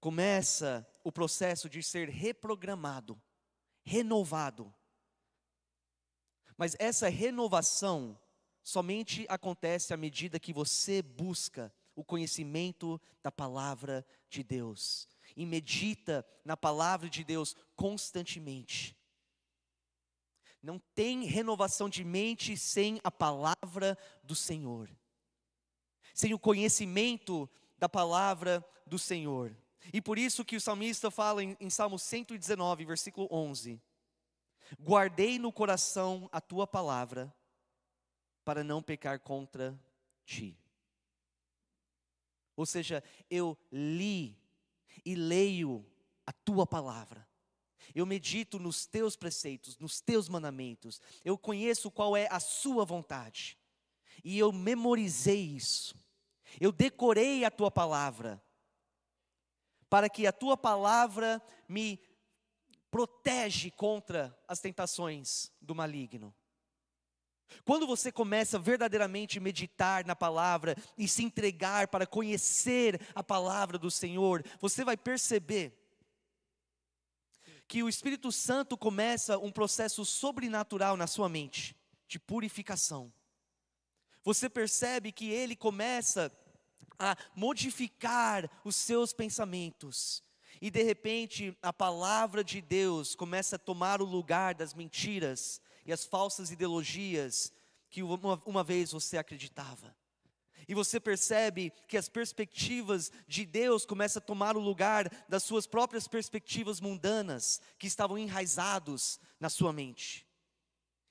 começa 0.00 0.86
o 1.02 1.12
processo 1.12 1.68
de 1.68 1.82
ser 1.82 2.08
reprogramado, 2.08 3.20
renovado. 3.84 4.74
Mas 6.56 6.74
essa 6.78 7.08
renovação 7.08 8.18
somente 8.62 9.26
acontece 9.28 9.94
à 9.94 9.96
medida 9.96 10.40
que 10.40 10.52
você 10.52 11.02
busca 11.02 11.72
o 11.94 12.04
conhecimento 12.04 13.00
da 13.22 13.30
palavra 13.30 14.04
de 14.28 14.42
Deus 14.42 15.08
e 15.36 15.46
medita 15.46 16.26
na 16.44 16.56
palavra 16.56 17.08
de 17.08 17.24
Deus 17.24 17.54
constantemente. 17.74 18.96
Não 20.62 20.78
tem 20.94 21.24
renovação 21.24 21.88
de 21.88 22.04
mente 22.04 22.56
sem 22.56 23.00
a 23.04 23.10
palavra 23.10 23.96
do 24.22 24.34
Senhor, 24.34 24.90
sem 26.12 26.34
o 26.34 26.38
conhecimento 26.38 27.48
da 27.78 27.88
palavra 27.88 28.66
do 28.86 28.98
Senhor. 28.98 29.56
E 29.92 30.00
por 30.00 30.18
isso 30.18 30.44
que 30.44 30.56
o 30.56 30.60
salmista 30.60 31.10
fala 31.10 31.42
em, 31.42 31.56
em 31.60 31.70
Salmo 31.70 31.98
119, 31.98 32.84
versículo 32.84 33.28
11: 33.30 33.80
Guardei 34.80 35.38
no 35.38 35.52
coração 35.52 36.28
a 36.32 36.40
tua 36.40 36.66
palavra, 36.66 37.34
para 38.44 38.62
não 38.62 38.82
pecar 38.82 39.20
contra 39.20 39.78
ti. 40.24 40.58
Ou 42.56 42.64
seja, 42.64 43.02
eu 43.30 43.56
li 43.70 44.36
e 45.04 45.14
leio 45.14 45.84
a 46.26 46.32
tua 46.32 46.66
palavra. 46.66 47.26
Eu 47.94 48.04
medito 48.04 48.58
nos 48.58 48.86
teus 48.86 49.14
preceitos, 49.14 49.78
nos 49.78 50.00
teus 50.00 50.28
mandamentos, 50.28 51.00
eu 51.24 51.38
conheço 51.38 51.90
qual 51.90 52.16
é 52.16 52.28
a 52.30 52.40
sua 52.40 52.84
vontade, 52.84 53.56
e 54.24 54.38
eu 54.38 54.52
memorizei 54.52 55.40
isso, 55.40 55.94
eu 56.60 56.72
decorei 56.72 57.44
a 57.44 57.50
tua 57.50 57.70
palavra, 57.70 58.42
para 59.88 60.08
que 60.08 60.26
a 60.26 60.32
tua 60.32 60.56
palavra 60.56 61.40
me 61.68 62.00
protege 62.90 63.70
contra 63.70 64.36
as 64.48 64.60
tentações 64.60 65.52
do 65.60 65.74
maligno. 65.74 66.34
Quando 67.64 67.86
você 67.86 68.10
começa 68.10 68.58
verdadeiramente 68.58 69.38
a 69.38 69.40
meditar 69.40 70.04
na 70.04 70.16
palavra 70.16 70.76
e 70.98 71.06
se 71.06 71.22
entregar 71.22 71.88
para 71.88 72.06
conhecer 72.06 73.00
a 73.14 73.22
palavra 73.22 73.78
do 73.78 73.90
Senhor, 73.90 74.44
você 74.60 74.84
vai 74.84 74.96
perceber 74.96 75.72
que 77.68 77.82
o 77.82 77.88
Espírito 77.88 78.30
Santo 78.30 78.76
começa 78.76 79.38
um 79.38 79.50
processo 79.50 80.04
sobrenatural 80.04 80.96
na 80.96 81.06
sua 81.06 81.28
mente, 81.28 81.76
de 82.06 82.18
purificação. 82.18 83.12
Você 84.22 84.48
percebe 84.48 85.12
que 85.12 85.30
ele 85.30 85.54
começa 85.54 86.26
a 86.26 86.45
modificar 87.34 88.50
os 88.64 88.76
seus 88.76 89.12
pensamentos. 89.12 90.22
E 90.60 90.70
de 90.70 90.82
repente 90.82 91.56
a 91.62 91.72
palavra 91.72 92.42
de 92.42 92.60
Deus 92.60 93.14
começa 93.14 93.56
a 93.56 93.58
tomar 93.58 94.00
o 94.00 94.06
lugar 94.06 94.54
das 94.54 94.74
mentiras 94.74 95.60
e 95.84 95.92
as 95.92 96.04
falsas 96.04 96.50
ideologias 96.50 97.52
que 97.90 98.02
uma, 98.02 98.42
uma 98.44 98.64
vez 98.64 98.92
você 98.92 99.18
acreditava. 99.18 99.94
E 100.68 100.74
você 100.74 100.98
percebe 100.98 101.72
que 101.86 101.96
as 101.96 102.08
perspectivas 102.08 103.12
de 103.28 103.46
Deus 103.46 103.86
começam 103.86 104.20
a 104.20 104.24
tomar 104.24 104.56
o 104.56 104.60
lugar 104.60 105.08
das 105.28 105.44
suas 105.44 105.66
próprias 105.66 106.08
perspectivas 106.08 106.80
mundanas, 106.80 107.60
que 107.78 107.86
estavam 107.86 108.18
enraizados 108.18 109.20
na 109.38 109.48
sua 109.48 109.72
mente. 109.72 110.26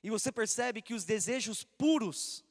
E 0.03 0.09
você 0.09 0.31
percebe 0.31 0.81
que 0.81 0.93
os 0.93 1.05
desejos 1.05 1.63
puros 1.63 2.43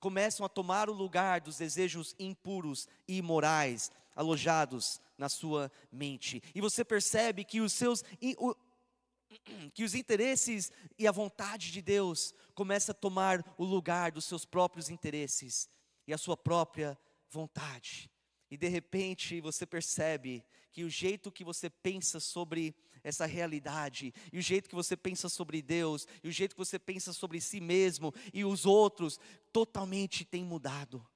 começam 0.00 0.44
a 0.44 0.48
tomar 0.48 0.88
o 0.88 0.94
lugar 0.94 1.40
dos 1.40 1.58
desejos 1.58 2.16
impuros 2.18 2.88
e 3.06 3.18
imorais 3.18 3.92
alojados 4.16 5.00
na 5.16 5.28
sua 5.28 5.70
mente. 5.92 6.42
E 6.54 6.60
você 6.60 6.84
percebe 6.84 7.44
que 7.44 7.60
os 7.60 7.72
seus 7.72 8.02
que 9.74 9.84
os 9.84 9.94
interesses 9.94 10.72
e 10.98 11.06
a 11.06 11.12
vontade 11.12 11.70
de 11.70 11.80
Deus 11.80 12.34
começa 12.54 12.92
a 12.92 12.94
tomar 12.94 13.44
o 13.56 13.64
lugar 13.64 14.10
dos 14.10 14.24
seus 14.24 14.44
próprios 14.44 14.90
interesses 14.90 15.68
e 16.06 16.12
a 16.12 16.18
sua 16.18 16.36
própria 16.36 16.98
vontade. 17.28 18.10
E 18.50 18.56
de 18.56 18.68
repente 18.68 19.40
você 19.40 19.64
percebe 19.64 20.44
que 20.72 20.82
o 20.82 20.90
jeito 20.90 21.30
que 21.30 21.44
você 21.44 21.68
pensa 21.68 22.18
sobre 22.18 22.74
essa 23.02 23.26
realidade, 23.26 24.12
e 24.32 24.38
o 24.38 24.42
jeito 24.42 24.68
que 24.68 24.74
você 24.74 24.96
pensa 24.96 25.28
sobre 25.28 25.62
Deus, 25.62 26.06
e 26.22 26.28
o 26.28 26.32
jeito 26.32 26.54
que 26.54 26.58
você 26.58 26.78
pensa 26.78 27.12
sobre 27.12 27.40
si 27.40 27.60
mesmo 27.60 28.14
e 28.32 28.44
os 28.44 28.66
outros, 28.66 29.18
totalmente 29.52 30.24
tem 30.24 30.44
mudado. 30.44 31.06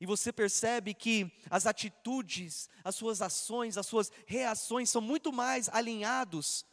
E 0.00 0.06
você 0.06 0.32
percebe 0.32 0.92
que 0.92 1.32
as 1.48 1.66
atitudes, 1.66 2.68
as 2.82 2.96
suas 2.96 3.22
ações, 3.22 3.78
as 3.78 3.86
suas 3.86 4.10
reações 4.26 4.90
são 4.90 5.00
muito 5.00 5.32
mais 5.32 5.68
alinhados 5.68 6.64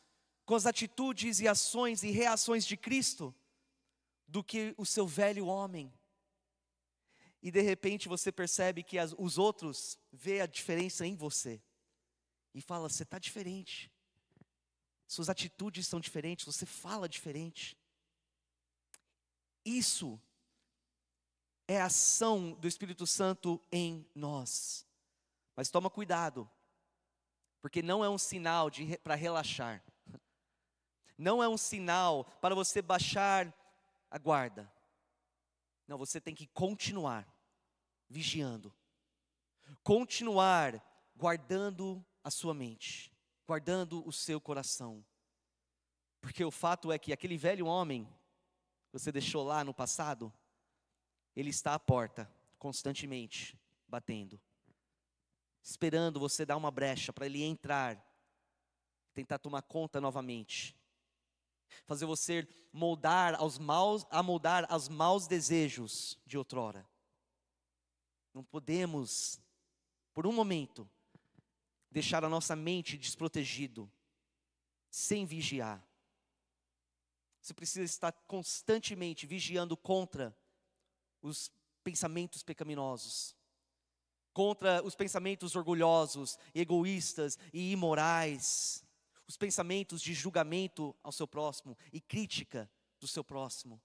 com 0.45 0.55
as 0.55 0.65
atitudes 0.65 1.39
e 1.39 1.47
ações 1.47 2.03
e 2.03 2.11
reações 2.11 2.65
de 2.65 2.75
Cristo 2.75 3.33
do 4.27 4.43
que 4.43 4.73
o 4.77 4.85
seu 4.85 5.05
velho 5.07 5.45
homem. 5.45 5.93
E 7.41 7.51
de 7.51 7.61
repente 7.61 8.07
você 8.07 8.31
percebe 8.31 8.83
que 8.83 8.97
as, 8.97 9.15
os 9.17 9.37
outros 9.37 9.97
vê 10.11 10.41
a 10.41 10.45
diferença 10.45 11.05
em 11.05 11.15
você 11.15 11.61
e 12.53 12.61
fala: 12.61 12.89
você 12.89 13.03
está 13.03 13.17
diferente, 13.17 13.91
suas 15.07 15.29
atitudes 15.29 15.87
são 15.87 15.99
diferentes, 15.99 16.45
você 16.45 16.65
fala 16.65 17.07
diferente. 17.07 17.77
Isso 19.63 20.19
é 21.67 21.79
a 21.79 21.85
ação 21.85 22.53
do 22.53 22.67
Espírito 22.67 23.05
Santo 23.05 23.61
em 23.71 24.05
nós. 24.15 24.85
Mas 25.55 25.69
toma 25.69 25.89
cuidado, 25.89 26.49
porque 27.61 27.81
não 27.81 28.03
é 28.03 28.09
um 28.09 28.17
sinal 28.17 28.69
para 29.03 29.15
relaxar, 29.15 29.83
não 31.17 31.43
é 31.43 31.47
um 31.47 31.57
sinal 31.57 32.25
para 32.41 32.55
você 32.55 32.81
baixar 32.81 33.53
a 34.09 34.17
guarda. 34.17 34.71
Não, 35.87 35.97
você 35.97 36.19
tem 36.21 36.33
que 36.33 36.47
continuar 36.47 37.27
vigiando, 38.09 38.73
continuar 39.83 40.81
guardando 41.15 42.03
a 42.23 42.29
sua 42.31 42.53
mente, 42.53 43.13
guardando 43.47 44.05
o 44.07 44.11
seu 44.11 44.39
coração. 44.39 45.05
Porque 46.19 46.43
o 46.43 46.51
fato 46.51 46.91
é 46.91 46.99
que 46.99 47.13
aquele 47.13 47.37
velho 47.37 47.65
homem 47.65 48.05
que 48.05 48.99
você 48.99 49.11
deixou 49.11 49.43
lá 49.43 49.63
no 49.63 49.73
passado, 49.73 50.31
ele 51.35 51.49
está 51.49 51.73
à 51.73 51.79
porta 51.79 52.31
constantemente 52.59 53.59
batendo, 53.87 54.39
esperando 55.63 56.19
você 56.19 56.45
dar 56.45 56.57
uma 56.57 56.69
brecha 56.69 57.11
para 57.11 57.25
ele 57.25 57.43
entrar, 57.43 57.99
tentar 59.13 59.39
tomar 59.39 59.63
conta 59.63 59.99
novamente 59.99 60.77
fazer 61.85 62.05
você 62.05 62.47
moldar 62.71 63.35
aos 63.35 63.57
maus, 63.57 64.05
a 64.09 64.21
moldar 64.21 64.65
aos 64.69 64.87
maus 64.89 65.27
desejos 65.27 66.19
de 66.25 66.37
outrora. 66.37 66.87
Não 68.33 68.43
podemos, 68.43 69.39
por 70.13 70.25
um 70.25 70.31
momento, 70.31 70.89
deixar 71.91 72.23
a 72.23 72.29
nossa 72.29 72.55
mente 72.55 72.97
desprotegido, 72.97 73.91
sem 74.89 75.25
vigiar. 75.25 75.85
Você 77.41 77.53
precisa 77.53 77.83
estar 77.83 78.11
constantemente 78.27 79.25
vigiando 79.25 79.75
contra 79.75 80.35
os 81.21 81.51
pensamentos 81.83 82.43
pecaminosos, 82.43 83.35
contra 84.33 84.83
os 84.83 84.95
pensamentos 84.95 85.55
orgulhosos, 85.55 86.37
egoístas 86.53 87.37
e 87.51 87.71
imorais, 87.71 88.85
os 89.27 89.37
pensamentos 89.37 90.01
de 90.01 90.13
julgamento 90.13 90.95
ao 91.03 91.11
seu 91.11 91.27
próximo 91.27 91.77
e 91.91 91.99
crítica 91.99 92.69
do 92.99 93.07
seu 93.07 93.23
próximo. 93.23 93.81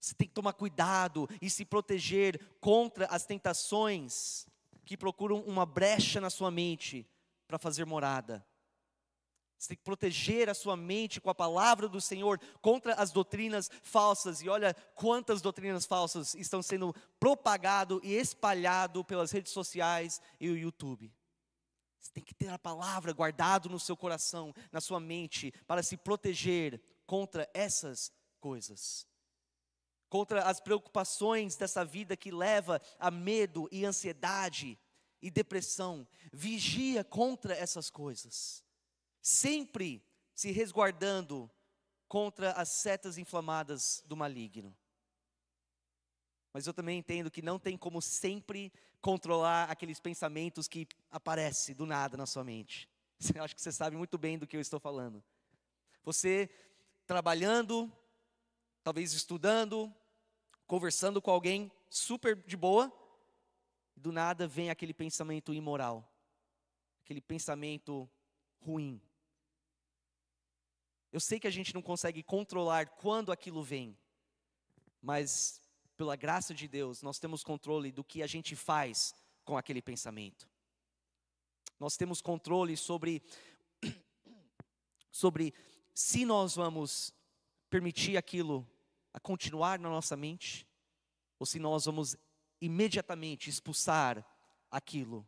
Você 0.00 0.14
tem 0.14 0.26
que 0.26 0.34
tomar 0.34 0.54
cuidado 0.54 1.28
e 1.40 1.48
se 1.48 1.64
proteger 1.64 2.40
contra 2.60 3.06
as 3.06 3.24
tentações 3.24 4.46
que 4.84 4.96
procuram 4.96 5.40
uma 5.40 5.64
brecha 5.64 6.20
na 6.20 6.30
sua 6.30 6.50
mente 6.50 7.06
para 7.46 7.58
fazer 7.58 7.84
morada. 7.84 8.44
Você 9.62 9.68
tem 9.68 9.76
que 9.76 9.84
proteger 9.84 10.50
a 10.50 10.54
sua 10.54 10.76
mente 10.76 11.20
com 11.20 11.30
a 11.30 11.34
palavra 11.34 11.88
do 11.88 12.00
Senhor 12.00 12.40
contra 12.60 12.94
as 12.94 13.12
doutrinas 13.12 13.70
falsas. 13.84 14.42
E 14.42 14.48
olha 14.48 14.74
quantas 14.96 15.40
doutrinas 15.40 15.86
falsas 15.86 16.34
estão 16.34 16.60
sendo 16.60 16.92
propagado 17.20 18.00
e 18.02 18.12
espalhado 18.12 19.04
pelas 19.04 19.30
redes 19.30 19.52
sociais 19.52 20.20
e 20.40 20.50
o 20.50 20.56
YouTube. 20.56 21.14
Você 22.00 22.10
tem 22.10 22.24
que 22.24 22.34
ter 22.34 22.48
a 22.48 22.58
palavra 22.58 23.12
guardado 23.12 23.68
no 23.68 23.78
seu 23.78 23.96
coração, 23.96 24.52
na 24.72 24.80
sua 24.80 24.98
mente, 24.98 25.54
para 25.64 25.84
se 25.84 25.96
proteger 25.96 26.82
contra 27.06 27.48
essas 27.54 28.10
coisas. 28.40 29.06
Contra 30.12 30.42
as 30.42 30.60
preocupações 30.60 31.56
dessa 31.56 31.84
vida 31.84 32.16
que 32.16 32.30
leva 32.30 32.82
a 32.98 33.10
medo 33.10 33.66
e 33.72 33.84
ansiedade 33.86 34.78
e 35.22 35.30
depressão. 35.30 36.06
Vigia 36.30 37.02
contra 37.02 37.54
essas 37.54 37.88
coisas 37.88 38.62
sempre 39.22 40.04
se 40.34 40.50
resguardando 40.50 41.48
contra 42.08 42.50
as 42.52 42.68
setas 42.68 43.16
inflamadas 43.16 44.02
do 44.04 44.16
maligno. 44.16 44.76
Mas 46.52 46.66
eu 46.66 46.74
também 46.74 46.98
entendo 46.98 47.30
que 47.30 47.40
não 47.40 47.58
tem 47.58 47.78
como 47.78 48.02
sempre 48.02 48.70
controlar 49.00 49.70
aqueles 49.70 50.00
pensamentos 50.00 50.68
que 50.68 50.86
aparecem 51.10 51.74
do 51.74 51.86
nada 51.86 52.16
na 52.16 52.26
sua 52.26 52.44
mente. 52.44 52.90
Eu 53.34 53.42
acho 53.42 53.54
que 53.54 53.62
você 53.62 53.72
sabe 53.72 53.96
muito 53.96 54.18
bem 54.18 54.36
do 54.36 54.46
que 54.46 54.56
eu 54.56 54.60
estou 54.60 54.80
falando. 54.80 55.22
Você 56.02 56.50
trabalhando, 57.06 57.90
talvez 58.82 59.12
estudando, 59.12 59.94
conversando 60.72 61.20
com 61.20 61.30
alguém 61.30 61.70
super 61.90 62.34
de 62.34 62.56
boa, 62.56 62.90
do 63.94 64.10
nada 64.10 64.48
vem 64.48 64.70
aquele 64.70 64.94
pensamento 64.94 65.52
imoral, 65.52 66.10
aquele 67.04 67.20
pensamento 67.20 68.08
ruim, 68.58 68.98
eu 71.12 71.20
sei 71.20 71.38
que 71.38 71.46
a 71.46 71.50
gente 71.50 71.74
não 71.74 71.82
consegue 71.82 72.22
controlar 72.22 72.88
quando 72.88 73.30
aquilo 73.30 73.62
vem, 73.62 73.94
mas 75.02 75.60
pela 75.94 76.16
graça 76.16 76.54
de 76.54 76.66
Deus, 76.66 77.02
nós 77.02 77.18
temos 77.18 77.44
controle 77.44 77.92
do 77.92 78.02
que 78.02 78.22
a 78.22 78.26
gente 78.26 78.56
faz 78.56 79.14
com 79.44 79.58
aquele 79.58 79.82
pensamento. 79.82 80.48
Nós 81.78 81.98
temos 81.98 82.22
controle 82.22 82.78
sobre 82.78 83.22
sobre 85.12 85.52
se 85.92 86.24
nós 86.24 86.54
vamos 86.54 87.12
permitir 87.68 88.16
aquilo 88.16 88.66
a 89.12 89.20
continuar 89.20 89.78
na 89.78 89.88
nossa 89.88 90.16
mente 90.16 90.66
ou 91.38 91.46
se 91.46 91.58
nós 91.58 91.84
vamos 91.86 92.16
imediatamente 92.60 93.50
expulsar 93.50 94.24
aquilo. 94.70 95.26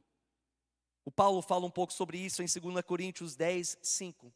O 1.04 1.10
Paulo 1.10 1.42
fala 1.42 1.66
um 1.66 1.70
pouco 1.70 1.92
sobre 1.92 2.18
isso 2.18 2.42
em 2.42 2.46
2 2.46 2.84
Coríntios 2.84 3.34
10, 3.36 3.78
5. 3.82 4.32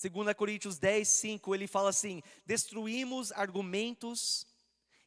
2 0.00 0.34
Coríntios 0.34 0.78
10, 0.78 1.08
5, 1.08 1.54
ele 1.54 1.66
fala 1.66 1.90
assim: 1.90 2.22
destruímos 2.44 3.32
argumentos 3.32 4.46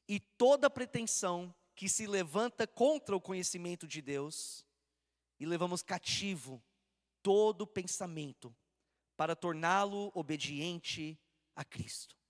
e 0.07 0.19
toda 0.19 0.69
pretensão 0.69 1.53
que 1.75 1.87
se 1.87 2.07
levanta 2.07 2.67
contra 2.67 3.15
o 3.15 3.21
conhecimento 3.21 3.87
de 3.87 4.01
Deus, 4.01 4.65
e 5.39 5.45
levamos 5.45 5.81
cativo 5.81 6.63
todo 7.23 7.65
pensamento 7.65 8.55
para 9.17 9.35
torná-lo 9.35 10.11
obediente 10.13 11.19
a 11.55 11.63
Cristo. 11.63 12.20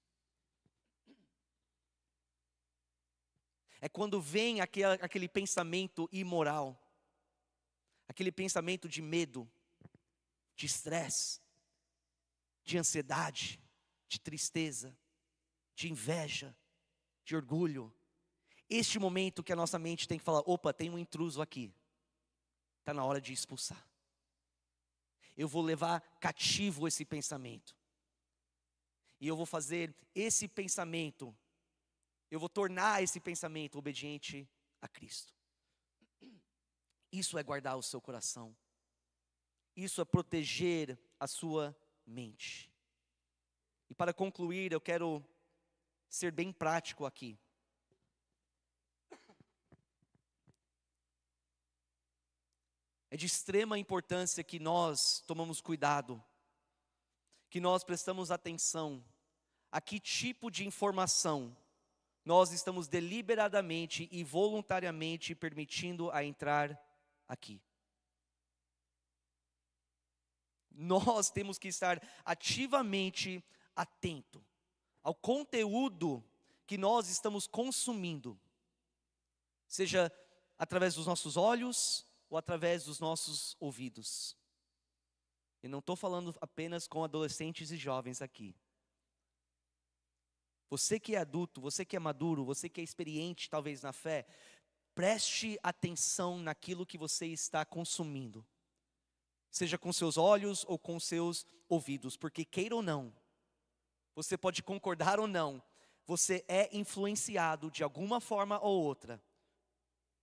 É 3.82 3.90
quando 3.90 4.22
vem 4.22 4.62
aquele, 4.62 4.94
aquele 5.02 5.28
pensamento 5.28 6.08
imoral, 6.12 6.80
aquele 8.08 8.32
pensamento 8.32 8.88
de 8.88 9.02
medo, 9.02 9.52
de 10.56 10.68
estresse, 10.68 11.42
de 12.64 12.78
ansiedade, 12.78 13.60
de 14.08 14.20
tristeza, 14.20 14.96
de 15.74 15.90
inveja, 15.90 16.56
de 17.26 17.36
orgulho. 17.36 17.92
Este 18.70 19.00
momento 19.00 19.44
que 19.44 19.52
a 19.52 19.56
nossa 19.56 19.80
mente 19.80 20.08
tem 20.08 20.20
que 20.20 20.24
falar: 20.24 20.44
opa, 20.46 20.72
tem 20.72 20.92
um 20.92 21.00
intruso 21.00 21.42
aqui, 21.42 21.74
está 22.80 22.94
na 22.94 23.04
hora 23.04 23.20
de 23.20 23.34
expulsar. 23.34 23.84
Eu 25.36 25.48
vou 25.48 25.64
levar 25.64 26.02
cativo 26.20 26.88
esse 26.88 27.04
pensamento, 27.04 27.76
e 29.20 29.28
eu 29.28 29.36
vou 29.36 29.48
fazer 29.48 29.96
esse 30.14 30.48
pensamento, 30.48 31.36
eu 32.32 32.40
vou 32.40 32.48
tornar 32.48 33.04
esse 33.04 33.20
pensamento 33.20 33.78
obediente 33.78 34.50
a 34.82 34.88
Cristo. 34.88 35.36
Isso 37.12 37.38
é 37.38 37.44
guardar 37.44 37.78
o 37.78 37.84
seu 37.84 38.00
coração, 38.00 38.56
isso 39.76 40.00
é 40.00 40.06
proteger 40.06 40.98
a 41.20 41.28
sua 41.28 41.78
mente. 42.06 42.72
E 43.90 43.94
para 43.94 44.14
concluir, 44.14 44.72
eu 44.72 44.80
quero 44.80 45.22
ser 46.08 46.32
bem 46.32 46.54
prático 46.54 47.06
aqui. 47.06 47.38
É 53.10 53.18
de 53.18 53.26
extrema 53.26 53.78
importância 53.78 54.42
que 54.42 54.58
nós 54.58 55.20
tomamos 55.28 55.60
cuidado, 55.60 56.24
que 57.50 57.60
nós 57.60 57.84
prestamos 57.84 58.32
atenção 58.32 59.04
a 59.70 59.82
que 59.82 60.00
tipo 60.00 60.50
de 60.50 60.66
informação 60.66 61.58
nós 62.24 62.52
estamos 62.52 62.88
deliberadamente 62.88 64.08
e 64.12 64.24
voluntariamente 64.24 65.34
permitindo 65.34 66.12
a 66.12 66.24
entrar 66.24 66.80
aqui 67.28 67.62
nós 70.82 71.30
temos 71.30 71.58
que 71.58 71.68
estar 71.68 72.02
ativamente 72.24 73.44
atento 73.76 74.44
ao 75.04 75.14
conteúdo 75.14 76.24
que 76.66 76.78
nós 76.78 77.10
estamos 77.10 77.48
consumindo, 77.48 78.40
seja 79.68 80.12
através 80.58 80.96
dos 80.96 81.06
nossos 81.06 81.38
olhos 81.38 82.06
ou 82.30 82.38
através 82.38 82.86
dos 82.86 83.00
nossos 83.00 83.56
ouvidos. 83.60 84.38
E 85.64 85.68
não 85.68 85.80
estou 85.80 85.96
falando 85.96 86.36
apenas 86.40 86.88
com 86.88 87.04
adolescentes 87.04 87.72
e 87.72 87.78
jovens 87.78 88.22
aqui. 88.22 88.56
Você 90.72 91.00
que 91.00 91.16
é 91.16 91.20
adulto, 91.20 91.62
você 91.62 91.86
que 91.86 91.96
é 91.96 92.00
maduro, 92.00 92.44
você 92.44 92.68
que 92.68 92.82
é 92.82 92.84
experiente 92.84 93.48
talvez 93.48 93.84
na 93.84 93.94
fé, 93.94 94.26
preste 94.96 95.60
atenção 95.62 96.40
naquilo 96.40 96.88
que 96.88 96.98
você 96.98 97.28
está 97.28 97.64
consumindo 97.64 98.44
seja 99.52 99.78
com 99.78 99.92
seus 99.92 100.18
olhos 100.18 100.64
ou 100.68 100.80
com 100.80 101.00
seus 101.00 101.46
ouvidos, 101.68 102.16
porque 102.16 102.46
queira 102.46 102.76
ou 102.76 102.82
não, 102.82 103.14
você 104.16 104.38
pode 104.38 104.64
concordar 104.64 105.20
ou 105.20 105.28
não, 105.28 105.62
você 106.06 106.44
é 106.48 106.76
influenciado 106.76 107.70
de 107.70 107.84
alguma 107.84 108.20
forma 108.22 108.60
ou 108.60 108.82
outra 108.82 109.22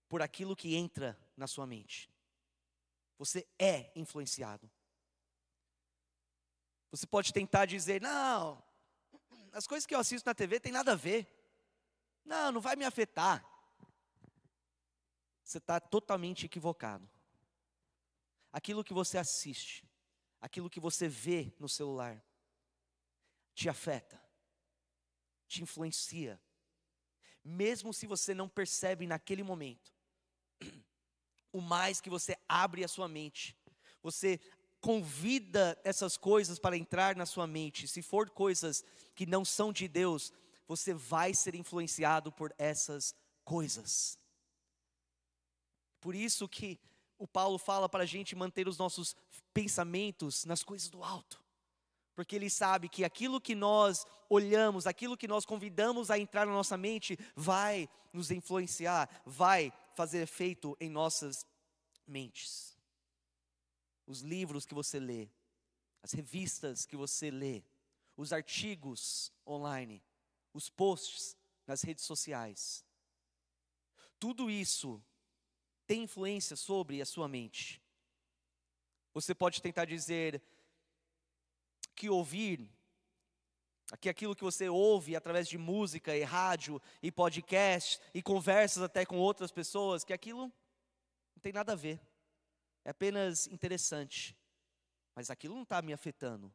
por 0.08 0.22
aquilo 0.22 0.56
que 0.56 0.74
entra 0.74 1.16
na 1.36 1.46
sua 1.46 1.66
mente. 1.66 2.10
Você 3.18 3.46
é 3.58 3.92
influenciado. 3.94 4.70
Você 6.90 7.06
pode 7.06 7.32
tentar 7.32 7.66
dizer: 7.66 8.00
não, 8.00 8.62
as 9.52 9.66
coisas 9.66 9.86
que 9.86 9.94
eu 9.94 9.98
assisto 9.98 10.28
na 10.28 10.34
TV 10.34 10.60
tem 10.60 10.72
nada 10.72 10.92
a 10.92 10.96
ver. 10.96 11.26
Não, 12.24 12.52
não 12.52 12.60
vai 12.60 12.76
me 12.76 12.84
afetar. 12.84 13.44
Você 15.42 15.58
está 15.58 15.80
totalmente 15.80 16.46
equivocado 16.46 17.08
aquilo 18.52 18.84
que 18.84 18.92
você 18.92 19.18
assiste, 19.18 19.88
aquilo 20.40 20.70
que 20.70 20.80
você 20.80 21.08
vê 21.08 21.52
no 21.58 21.68
celular, 21.68 22.22
te 23.54 23.68
afeta, 23.68 24.20
te 25.46 25.62
influencia, 25.62 26.40
mesmo 27.44 27.92
se 27.92 28.06
você 28.06 28.34
não 28.34 28.48
percebe 28.48 29.06
naquele 29.06 29.42
momento. 29.42 29.92
O 31.50 31.62
mais 31.62 31.98
que 31.98 32.10
você 32.10 32.36
abre 32.46 32.84
a 32.84 32.88
sua 32.88 33.08
mente, 33.08 33.58
você 34.02 34.38
convida 34.80 35.78
essas 35.84 36.16
coisas 36.16 36.58
para 36.58 36.76
entrar 36.76 37.16
na 37.16 37.26
sua 37.26 37.46
mente. 37.46 37.88
Se 37.88 38.02
for 38.02 38.30
coisas 38.30 38.84
que 39.14 39.26
não 39.26 39.44
são 39.44 39.72
de 39.72 39.88
Deus, 39.88 40.32
você 40.66 40.94
vai 40.94 41.34
ser 41.34 41.54
influenciado 41.54 42.30
por 42.30 42.54
essas 42.58 43.14
coisas. 43.44 44.18
Por 46.00 46.14
isso 46.14 46.48
que 46.48 46.78
o 47.18 47.26
Paulo 47.26 47.58
fala 47.58 47.88
para 47.88 48.04
a 48.04 48.06
gente 48.06 48.36
manter 48.36 48.68
os 48.68 48.78
nossos 48.78 49.16
pensamentos 49.52 50.44
nas 50.44 50.62
coisas 50.62 50.88
do 50.88 51.02
alto. 51.02 51.42
Porque 52.14 52.36
ele 52.36 52.50
sabe 52.50 52.88
que 52.88 53.04
aquilo 53.04 53.40
que 53.40 53.54
nós 53.54 54.06
olhamos, 54.28 54.86
aquilo 54.86 55.16
que 55.16 55.28
nós 55.28 55.44
convidamos 55.44 56.10
a 56.10 56.18
entrar 56.18 56.46
na 56.46 56.52
nossa 56.52 56.76
mente, 56.76 57.18
vai 57.34 57.88
nos 58.12 58.30
influenciar, 58.30 59.08
vai 59.24 59.72
fazer 59.94 60.22
efeito 60.22 60.76
em 60.80 60.88
nossas 60.88 61.46
mentes. 62.06 62.77
Os 64.08 64.22
livros 64.22 64.64
que 64.64 64.72
você 64.72 64.98
lê, 64.98 65.28
as 66.02 66.12
revistas 66.12 66.86
que 66.86 66.96
você 66.96 67.30
lê, 67.30 67.62
os 68.16 68.32
artigos 68.32 69.30
online, 69.46 70.02
os 70.54 70.70
posts 70.70 71.36
nas 71.66 71.82
redes 71.82 72.04
sociais. 72.04 72.82
Tudo 74.18 74.50
isso 74.50 75.04
tem 75.86 76.04
influência 76.04 76.56
sobre 76.56 77.02
a 77.02 77.06
sua 77.06 77.28
mente. 77.28 77.82
Você 79.12 79.34
pode 79.34 79.60
tentar 79.60 79.84
dizer 79.84 80.42
que 81.94 82.08
ouvir, 82.08 82.66
que 84.00 84.08
aquilo 84.08 84.34
que 84.34 84.42
você 84.42 84.70
ouve 84.70 85.16
através 85.16 85.46
de 85.46 85.58
música 85.58 86.16
e 86.16 86.22
rádio 86.22 86.80
e 87.02 87.12
podcast 87.12 88.00
e 88.14 88.22
conversas 88.22 88.82
até 88.82 89.04
com 89.04 89.18
outras 89.18 89.52
pessoas, 89.52 90.02
que 90.02 90.14
aquilo 90.14 90.50
não 91.34 91.42
tem 91.42 91.52
nada 91.52 91.72
a 91.72 91.76
ver. 91.76 92.00
É 92.88 92.90
apenas 92.90 93.46
interessante. 93.48 94.34
Mas 95.14 95.28
aquilo 95.28 95.54
não 95.54 95.62
está 95.62 95.82
me 95.82 95.92
afetando. 95.92 96.50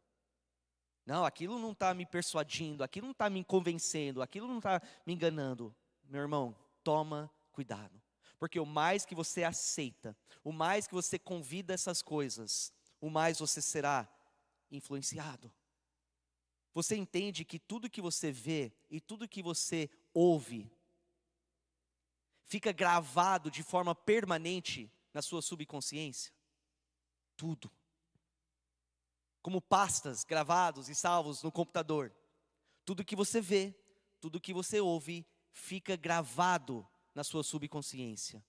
Não, 1.05 1.23
aquilo 1.23 1.59
não 1.59 1.73
está 1.73 1.93
me 1.93 2.07
persuadindo, 2.07 2.83
aquilo 2.83 3.05
não 3.05 3.11
está 3.11 3.29
me 3.29 3.43
convencendo, 3.43 4.19
aquilo 4.19 4.47
não 4.47 4.57
está 4.57 4.81
me 5.05 5.13
enganando. 5.13 5.75
Meu 6.03 6.21
irmão, 6.21 6.57
toma 6.83 7.31
cuidado. 7.51 8.01
Porque 8.39 8.59
o 8.59 8.65
mais 8.65 9.05
que 9.05 9.13
você 9.13 9.43
aceita, 9.43 10.17
o 10.43 10.51
mais 10.51 10.87
que 10.87 10.95
você 10.95 11.19
convida 11.19 11.71
essas 11.71 12.01
coisas, 12.01 12.73
o 12.99 13.11
mais 13.11 13.37
você 13.37 13.61
será 13.61 14.11
influenciado. 14.71 15.53
Você 16.73 16.95
entende 16.95 17.45
que 17.45 17.59
tudo 17.59 17.91
que 17.91 18.01
você 18.01 18.31
vê 18.31 18.73
e 18.89 18.99
tudo 18.99 19.29
que 19.29 19.43
você 19.43 19.87
ouve 20.11 20.67
fica 22.43 22.71
gravado 22.71 23.51
de 23.51 23.61
forma 23.61 23.93
permanente 23.93 24.91
na 25.13 25.21
sua 25.21 25.41
subconsciência? 25.41 26.33
Tudo. 27.35 27.71
Como 29.41 29.61
pastas 29.61 30.23
gravados 30.23 30.89
e 30.89 30.95
salvos 30.95 31.43
no 31.43 31.51
computador. 31.51 32.13
Tudo 32.85 33.05
que 33.05 33.15
você 33.15 33.41
vê, 33.41 33.75
tudo 34.19 34.41
que 34.41 34.53
você 34.53 34.79
ouve, 34.79 35.25
fica 35.51 35.95
gravado 35.95 36.87
na 37.13 37.23
sua 37.23 37.43
subconsciência. 37.43 38.43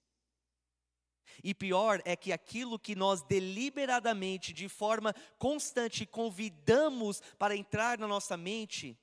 E 1.42 1.54
pior 1.54 2.00
é 2.04 2.14
que 2.14 2.32
aquilo 2.32 2.78
que 2.78 2.94
nós 2.94 3.22
deliberadamente, 3.22 4.52
de 4.52 4.68
forma 4.68 5.14
constante, 5.38 6.06
convidamos 6.06 7.20
para 7.38 7.56
entrar 7.56 7.98
na 7.98 8.06
nossa 8.06 8.36
mente, 8.36 8.98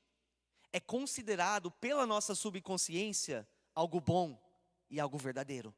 é 0.72 0.80
considerado 0.80 1.70
pela 1.70 2.06
nossa 2.06 2.34
subconsciência 2.34 3.48
algo 3.76 4.00
bom 4.00 4.40
e 4.90 5.00
algo 5.00 5.18
verdadeiro. 5.18 5.76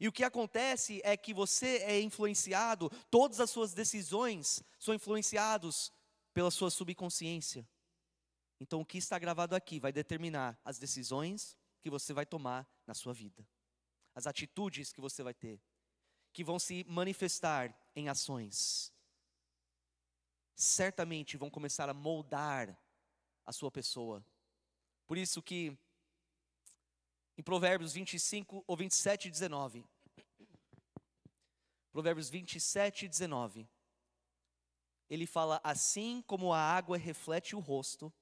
E 0.00 0.08
o 0.08 0.12
que 0.12 0.24
acontece 0.24 1.00
é 1.04 1.16
que 1.16 1.32
você 1.32 1.78
é 1.78 2.00
influenciado, 2.00 2.90
todas 3.10 3.40
as 3.40 3.50
suas 3.50 3.72
decisões 3.72 4.62
são 4.78 4.94
influenciados 4.94 5.92
pela 6.32 6.50
sua 6.50 6.70
subconsciência. 6.70 7.66
Então, 8.60 8.80
o 8.80 8.86
que 8.86 8.98
está 8.98 9.18
gravado 9.18 9.54
aqui 9.54 9.78
vai 9.78 9.92
determinar 9.92 10.58
as 10.64 10.78
decisões 10.78 11.56
que 11.80 11.90
você 11.90 12.12
vai 12.12 12.24
tomar 12.24 12.68
na 12.86 12.94
sua 12.94 13.12
vida, 13.12 13.46
as 14.14 14.26
atitudes 14.26 14.92
que 14.92 15.00
você 15.00 15.22
vai 15.22 15.34
ter, 15.34 15.60
que 16.32 16.42
vão 16.42 16.58
se 16.58 16.84
manifestar 16.88 17.74
em 17.94 18.08
ações. 18.08 18.92
Certamente 20.54 21.36
vão 21.36 21.50
começar 21.50 21.88
a 21.88 21.94
moldar 21.94 22.76
a 23.44 23.52
sua 23.52 23.70
pessoa. 23.70 24.24
Por 25.06 25.18
isso 25.18 25.42
que 25.42 25.76
em 27.36 27.42
Provérbios 27.42 27.92
25 27.92 28.64
ou 28.66 28.76
27 28.76 29.30
19, 29.30 29.84
Provérbios 31.92 32.28
27 32.28 33.08
19, 33.08 33.68
ele 35.08 35.26
fala: 35.26 35.60
Assim 35.62 36.22
como 36.22 36.52
a 36.52 36.58
água 36.58 36.96
reflete 36.96 37.54
o 37.54 37.60
rosto, 37.60 38.12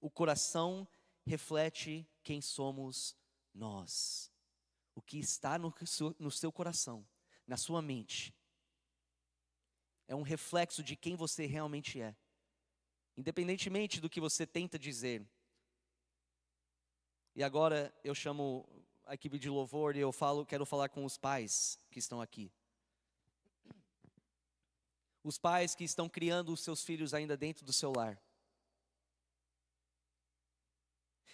o 0.00 0.10
coração 0.10 0.88
reflete 1.24 2.06
quem 2.22 2.40
somos 2.40 3.16
nós. 3.54 4.30
O 4.94 5.00
que 5.00 5.18
está 5.18 5.58
no 5.58 5.72
seu, 5.86 6.14
no 6.18 6.30
seu 6.30 6.52
coração, 6.52 7.06
na 7.46 7.56
sua 7.56 7.80
mente, 7.80 8.34
é 10.08 10.14
um 10.14 10.22
reflexo 10.22 10.82
de 10.82 10.96
quem 10.96 11.16
você 11.16 11.46
realmente 11.46 12.00
é. 12.00 12.14
Independentemente 13.16 14.00
do 14.00 14.10
que 14.10 14.20
você 14.20 14.46
tenta 14.46 14.78
dizer. 14.78 15.24
E 17.34 17.42
agora 17.42 17.94
eu 18.04 18.14
chamo 18.14 18.68
a 19.06 19.14
equipe 19.14 19.38
de 19.38 19.48
louvor 19.48 19.96
e 19.96 20.00
eu 20.00 20.12
falo, 20.12 20.44
quero 20.44 20.66
falar 20.66 20.88
com 20.88 21.04
os 21.04 21.16
pais 21.16 21.78
que 21.90 21.98
estão 21.98 22.20
aqui. 22.20 22.52
Os 25.24 25.38
pais 25.38 25.74
que 25.74 25.84
estão 25.84 26.08
criando 26.08 26.52
os 26.52 26.60
seus 26.60 26.82
filhos 26.82 27.14
ainda 27.14 27.36
dentro 27.36 27.64
do 27.64 27.72
seu 27.72 27.92
lar. 27.94 28.20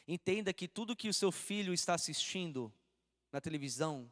Entenda 0.06 0.52
que 0.52 0.66
tudo 0.66 0.96
que 0.96 1.08
o 1.08 1.14
seu 1.14 1.30
filho 1.30 1.74
está 1.74 1.94
assistindo 1.94 2.72
na 3.30 3.40
televisão, 3.40 4.10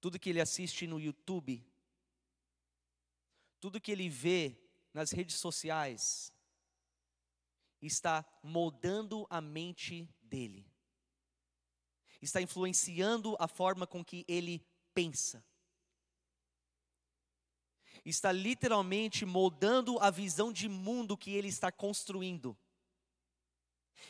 tudo 0.00 0.18
que 0.18 0.30
ele 0.30 0.40
assiste 0.40 0.86
no 0.86 0.98
YouTube, 0.98 1.64
tudo 3.60 3.80
que 3.80 3.92
ele 3.92 4.08
vê 4.08 4.56
nas 4.92 5.12
redes 5.12 5.36
sociais, 5.36 6.32
está 7.80 8.24
moldando 8.42 9.26
a 9.30 9.40
mente 9.40 10.08
dele, 10.22 10.66
está 12.20 12.40
influenciando 12.40 13.36
a 13.38 13.46
forma 13.46 13.86
com 13.86 14.04
que 14.04 14.24
ele 14.26 14.64
pensa, 14.94 15.44
está 18.04 18.30
literalmente 18.30 19.26
moldando 19.26 19.98
a 19.98 20.10
visão 20.10 20.52
de 20.52 20.68
mundo 20.68 21.16
que 21.16 21.32
ele 21.32 21.48
está 21.48 21.72
construindo. 21.72 22.56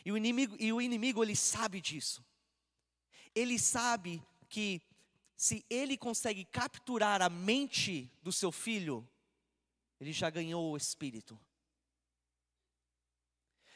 E 0.05 0.13
o 0.13 0.17
inimigo, 0.17 0.57
e 0.61 0.73
o 0.73 0.81
inimigo 0.81 1.23
ele 1.23 1.35
sabe 1.35 1.81
disso. 1.81 2.25
Ele 3.35 3.59
sabe 3.59 4.23
que 4.49 4.83
se 5.37 5.65
ele 5.69 5.97
consegue 5.97 6.45
capturar 6.45 7.21
a 7.21 7.29
mente 7.29 8.11
do 8.23 8.33
seu 8.33 8.51
filho, 8.51 9.07
ele 10.01 10.13
já 10.13 10.31
ganhou 10.31 10.73
o 10.73 10.77
espírito. 10.77 11.39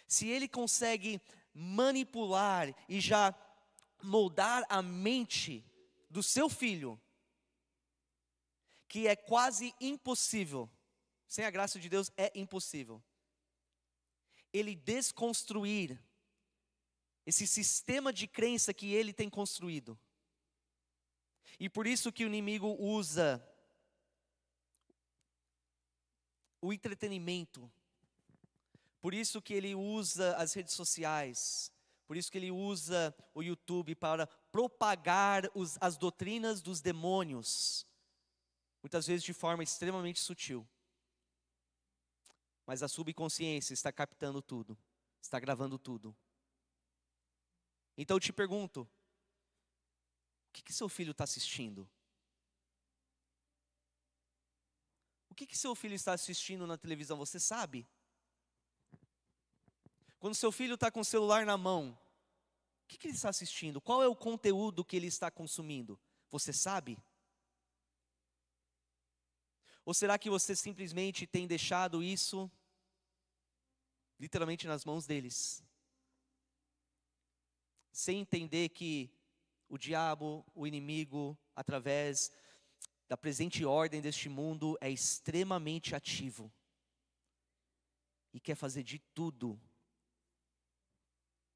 Se 0.07 0.29
ele 0.29 0.49
consegue 0.49 1.21
manipular 1.53 2.75
e 2.89 3.01
já 3.01 3.33
moldar 4.03 4.65
a 4.69 4.83
mente 4.83 5.65
do 6.09 6.23
seu 6.23 6.49
filho, 6.49 7.01
que 8.89 9.07
é 9.07 9.15
quase 9.15 9.75
impossível, 9.81 10.69
sem 11.29 11.45
a 11.45 11.51
graça 11.51 11.79
de 11.79 11.89
Deus 11.89 12.11
é 12.17 12.33
impossível 12.35 13.03
ele 14.53 14.75
desconstruir 14.75 16.01
esse 17.25 17.47
sistema 17.47 18.13
de 18.13 18.27
crença 18.27 18.75
que 18.75 18.93
ele 18.93 19.13
tem 19.13 19.31
construído. 19.31 19.99
E 21.59 21.69
por 21.69 21.87
isso 21.87 22.13
que 22.13 22.25
o 22.25 22.27
inimigo 22.27 22.77
usa 22.79 23.47
o 26.61 26.73
entretenimento. 26.73 27.71
Por 29.01 29.15
isso 29.15 29.41
que 29.41 29.55
ele 29.55 29.75
usa 29.75 30.37
as 30.37 30.53
redes 30.53 30.75
sociais. 30.75 31.73
Por 32.11 32.17
isso 32.17 32.29
que 32.29 32.39
ele 32.39 32.51
usa 32.51 33.15
o 33.33 33.41
YouTube 33.41 33.95
para 33.95 34.27
propagar 34.27 35.49
os, 35.55 35.79
as 35.81 35.97
doutrinas 35.97 36.61
dos 36.61 36.81
demônios. 36.81 37.87
Muitas 38.83 39.07
vezes 39.07 39.23
de 39.23 39.33
forma 39.33 39.63
extremamente 39.63 40.19
sutil 40.19 40.69
mas 42.71 42.85
a 42.85 42.89
subconsciência 42.89 43.75
está 43.75 43.91
captando 43.91 44.41
tudo, 44.41 44.79
está 45.21 45.41
gravando 45.41 45.77
tudo. 45.77 46.17
Então 47.97 48.15
eu 48.17 48.21
te 48.21 48.33
pergunto: 48.33 48.83
o 48.83 50.53
que, 50.53 50.63
que 50.63 50.73
seu 50.73 50.89
filho 50.89 51.11
está 51.11 51.25
assistindo? 51.25 51.91
O 55.29 55.35
que, 55.35 55.49
que 55.49 55.59
seu 55.59 55.75
filho 55.75 55.97
está 55.97 56.13
assistindo 56.13 56.65
na 56.65 56.79
televisão? 56.79 57.17
Você 57.17 57.41
sabe? 57.41 57.89
Quando 60.21 60.35
seu 60.35 60.53
filho 60.53 60.75
está 60.75 60.91
com 60.91 61.01
o 61.01 61.05
celular 61.05 61.47
na 61.47 61.57
mão, 61.57 61.99
o 62.85 62.87
que, 62.87 62.99
que 62.99 63.07
ele 63.09 63.15
está 63.15 63.31
assistindo? 63.31 63.81
Qual 63.81 64.03
é 64.03 64.07
o 64.07 64.15
conteúdo 64.15 64.85
que 64.85 64.95
ele 64.95 65.07
está 65.07 65.31
consumindo? 65.31 65.99
Você 66.31 66.53
sabe? 66.53 66.99
Ou 69.83 69.95
será 69.95 70.19
que 70.19 70.29
você 70.29 70.55
simplesmente 70.55 71.27
tem 71.27 71.47
deixado 71.47 72.03
isso 72.03 72.51
literalmente 74.19 74.67
nas 74.67 74.85
mãos 74.85 75.07
deles, 75.07 75.65
sem 77.91 78.21
entender 78.21 78.69
que 78.69 79.11
o 79.67 79.79
diabo, 79.79 80.45
o 80.55 80.67
inimigo, 80.67 81.39
através 81.57 82.31
da 83.09 83.17
presente 83.17 83.65
ordem 83.65 84.03
deste 84.03 84.29
mundo, 84.29 84.77
é 84.83 84.91
extremamente 84.91 85.95
ativo 85.95 86.53
e 88.35 88.39
quer 88.39 88.55
fazer 88.55 88.83
de 88.83 88.99
tudo 88.99 89.59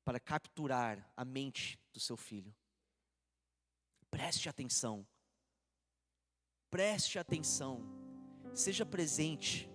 para 0.05 0.21
capturar 0.21 1.11
a 1.17 1.25
mente 1.25 1.79
do 1.93 1.99
seu 1.99 2.17
filho. 2.17 2.55
Preste 4.11 4.49
atenção. 4.49 5.07
Preste 6.71 7.19
atenção. 7.19 7.83
Seja 8.53 8.85
presente. 8.85 9.71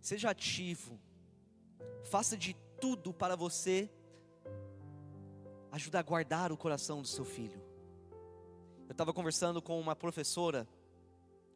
Seja 0.00 0.30
ativo. 0.30 1.00
Faça 2.04 2.36
de 2.36 2.54
tudo 2.80 3.14
para 3.14 3.36
você 3.36 3.90
ajudar 5.72 6.00
a 6.00 6.02
guardar 6.02 6.52
o 6.52 6.56
coração 6.56 7.02
do 7.02 7.08
seu 7.08 7.24
filho. 7.24 7.62
Eu 8.86 8.92
estava 8.92 9.12
conversando 9.12 9.60
com 9.62 9.80
uma 9.80 9.96
professora 9.96 10.68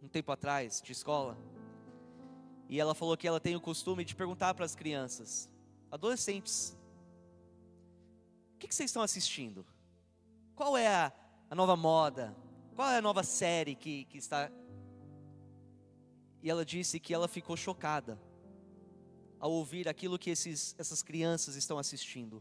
um 0.02 0.08
tempo 0.08 0.32
atrás 0.32 0.80
de 0.80 0.92
escola 0.92 1.36
e 2.70 2.78
ela 2.78 2.94
falou 2.94 3.16
que 3.16 3.26
ela 3.26 3.40
tem 3.40 3.56
o 3.56 3.60
costume 3.60 4.04
de 4.04 4.14
perguntar 4.14 4.54
para 4.54 4.64
as 4.64 4.76
crianças, 4.76 5.50
adolescentes, 5.90 6.78
o 8.54 8.58
que, 8.60 8.68
que 8.68 8.74
vocês 8.74 8.90
estão 8.90 9.02
assistindo? 9.02 9.66
Qual 10.54 10.76
é 10.76 10.86
a, 10.86 11.12
a, 11.50 11.54
nova 11.56 11.74
moda? 11.74 12.32
Qual 12.76 12.88
é 12.88 12.98
a 12.98 13.02
nova 13.02 13.24
série 13.24 13.74
que, 13.74 14.04
que 14.04 14.18
está. 14.18 14.52
E 16.40 16.48
ela 16.48 16.64
disse 16.64 17.00
que 17.00 17.12
ela 17.12 17.26
ficou 17.26 17.56
chocada 17.56 18.16
ao 19.40 19.50
ouvir 19.50 19.88
aquilo 19.88 20.16
que 20.16 20.30
esses, 20.30 20.76
essas 20.78 21.02
crianças 21.02 21.56
estão 21.56 21.76
assistindo. 21.76 22.40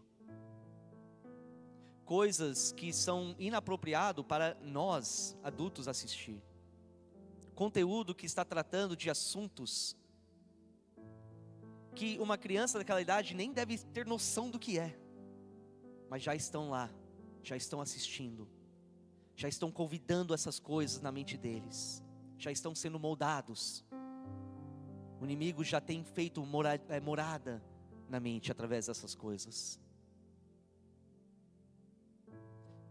Coisas 2.06 2.72
que 2.72 2.94
são 2.94 3.36
inapropriado 3.40 4.24
para 4.24 4.56
nós, 4.62 5.36
adultos, 5.42 5.88
assistir. 5.88 6.40
Conteúdo 7.56 8.14
que 8.14 8.28
está 8.28 8.46
tratando 8.46 8.96
de 8.96 9.10
assuntos 9.10 9.98
que 11.96 12.18
uma 12.20 12.38
criança 12.38 12.78
daquela 12.78 13.02
idade 13.02 13.34
nem 13.34 13.52
deve 13.52 13.78
ter 13.78 14.06
noção 14.06 14.50
do 14.50 14.60
que 14.60 14.80
é, 14.80 14.98
mas 16.10 16.24
já 16.24 16.36
estão 16.36 16.70
lá, 16.70 16.90
já 17.44 17.56
estão 17.56 17.82
assistindo, 17.82 18.48
já 19.36 19.48
estão 19.48 19.72
convidando 19.72 20.34
essas 20.34 20.60
coisas 20.60 21.02
na 21.02 21.12
mente 21.12 21.38
deles, 21.38 22.04
já 22.38 22.52
estão 22.52 22.74
sendo 22.74 23.00
moldados. 23.00 23.86
O 25.20 25.26
inimigo 25.26 25.64
já 25.64 25.82
tem 25.82 26.04
feito 26.04 26.42
é, 26.88 27.00
morada 27.00 27.64
na 28.08 28.20
mente 28.20 28.52
através 28.52 28.88
dessas 28.88 29.14
coisas. 29.14 29.80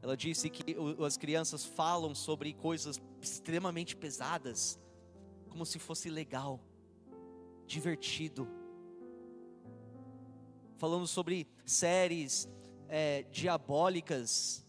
Ela 0.01 0.17
disse 0.17 0.49
que 0.49 0.77
as 1.05 1.17
crianças 1.17 1.65
falam 1.65 2.15
sobre 2.15 2.53
coisas 2.53 3.01
extremamente 3.21 3.97
pesadas, 3.97 4.79
como 5.49 5.67
se 5.67 5.79
fosse 5.79 6.09
legal, 6.09 6.61
divertido 7.67 8.49
falando 10.79 11.07
sobre 11.07 11.47
séries 11.67 12.49
é, 12.89 13.25
diabólicas, 13.25 14.65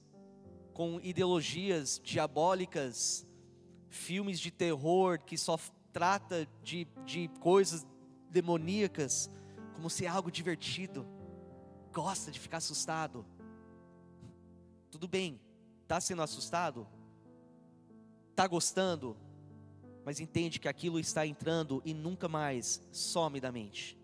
com 0.74 0.99
ideologias 1.01 2.01
diabólicas, 2.03 3.26
filmes 3.89 4.39
de 4.39 4.51
terror 4.51 5.20
que 5.20 5.38
só 5.38 5.57
trata 5.93 6.47
de, 6.64 6.88
de 7.05 7.28
coisas 7.39 7.86
demoníacas, 8.30 9.30
como 9.76 9.89
se 9.89 10.05
é 10.05 10.10
algo 10.10 10.32
divertido, 10.32 11.07
gosta 11.93 12.32
de 12.32 12.39
ficar 12.39 12.57
assustado. 12.57 13.26
Tudo 14.89 15.07
bem, 15.07 15.39
está 15.84 16.01
sendo 16.01 16.24
assustado? 16.24 16.88
Está 18.32 18.47
gostando? 18.47 19.16
Mas 20.03 20.20
entende 20.20 20.60
que 20.60 20.68
aquilo 20.68 20.99
está 20.99 21.26
entrando 21.26 21.84
e 21.86 21.93
nunca 21.93 22.28
mais 22.28 22.82
some 22.91 23.39
da 23.39 23.51
mente. 23.51 23.99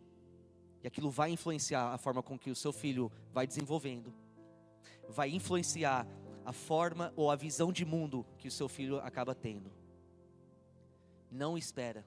E 0.86 0.88
aquilo 0.88 1.10
vai 1.10 1.32
influenciar 1.32 1.92
a 1.92 1.98
forma 1.98 2.22
com 2.22 2.38
que 2.38 2.52
o 2.52 2.56
seu 2.56 2.72
filho 2.72 3.12
vai 3.34 3.48
desenvolvendo, 3.48 4.14
vai 5.10 5.32
influenciar 5.32 6.06
a 6.46 6.54
forma 6.54 7.12
ou 7.16 7.32
a 7.32 7.36
visão 7.36 7.74
de 7.74 7.84
mundo 7.84 8.24
que 8.38 8.48
o 8.48 8.52
seu 8.52 8.70
filho 8.70 9.00
acaba 9.00 9.34
tendo. 9.34 9.74
Não 11.32 11.58
espera. 11.58 12.06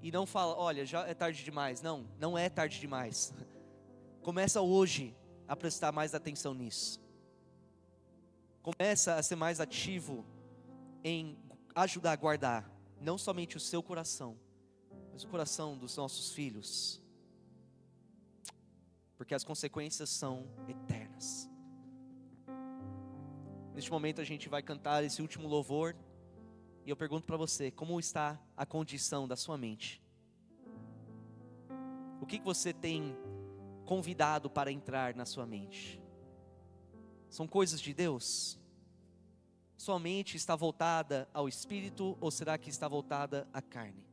E 0.00 0.12
não 0.12 0.26
fala, 0.26 0.54
olha, 0.56 0.86
já 0.86 1.08
é 1.08 1.12
tarde 1.12 1.42
demais. 1.42 1.82
Não, 1.82 2.06
não 2.20 2.38
é 2.38 2.48
tarde 2.48 2.78
demais. 2.78 3.34
Começa 4.22 4.60
hoje 4.60 5.12
a 5.48 5.56
prestar 5.56 5.90
mais 5.90 6.14
atenção 6.14 6.54
nisso. 6.54 7.00
Começa 8.62 9.16
a 9.16 9.22
ser 9.24 9.34
mais 9.34 9.58
ativo 9.58 10.24
em 11.02 11.36
ajudar 11.74 12.12
a 12.12 12.16
guardar 12.16 12.70
não 13.00 13.18
somente 13.18 13.56
o 13.56 13.60
seu 13.60 13.82
coração, 13.82 14.38
mas 15.12 15.24
o 15.24 15.26
coração 15.26 15.76
dos 15.76 15.96
nossos 15.96 16.32
filhos 16.32 17.02
porque 19.16 19.34
as 19.34 19.44
consequências 19.44 20.10
são 20.10 20.46
eternas. 20.68 21.48
Neste 23.74 23.90
momento 23.90 24.20
a 24.20 24.24
gente 24.24 24.48
vai 24.48 24.62
cantar 24.62 25.02
esse 25.02 25.20
último 25.20 25.48
louvor, 25.48 25.96
e 26.84 26.90
eu 26.90 26.96
pergunto 26.96 27.24
para 27.24 27.36
você: 27.36 27.70
como 27.70 27.98
está 27.98 28.40
a 28.56 28.64
condição 28.64 29.26
da 29.26 29.36
sua 29.36 29.56
mente? 29.56 30.02
O 32.20 32.26
que, 32.26 32.38
que 32.38 32.44
você 32.44 32.72
tem 32.72 33.16
convidado 33.84 34.48
para 34.48 34.70
entrar 34.70 35.14
na 35.14 35.26
sua 35.26 35.44
mente? 35.44 36.00
São 37.28 37.46
coisas 37.46 37.80
de 37.80 37.92
Deus? 37.92 38.58
Sua 39.76 39.98
mente 39.98 40.36
está 40.36 40.54
voltada 40.54 41.28
ao 41.34 41.48
espírito 41.48 42.16
ou 42.20 42.30
será 42.30 42.56
que 42.56 42.70
está 42.70 42.86
voltada 42.86 43.46
à 43.52 43.60
carne? 43.60 44.06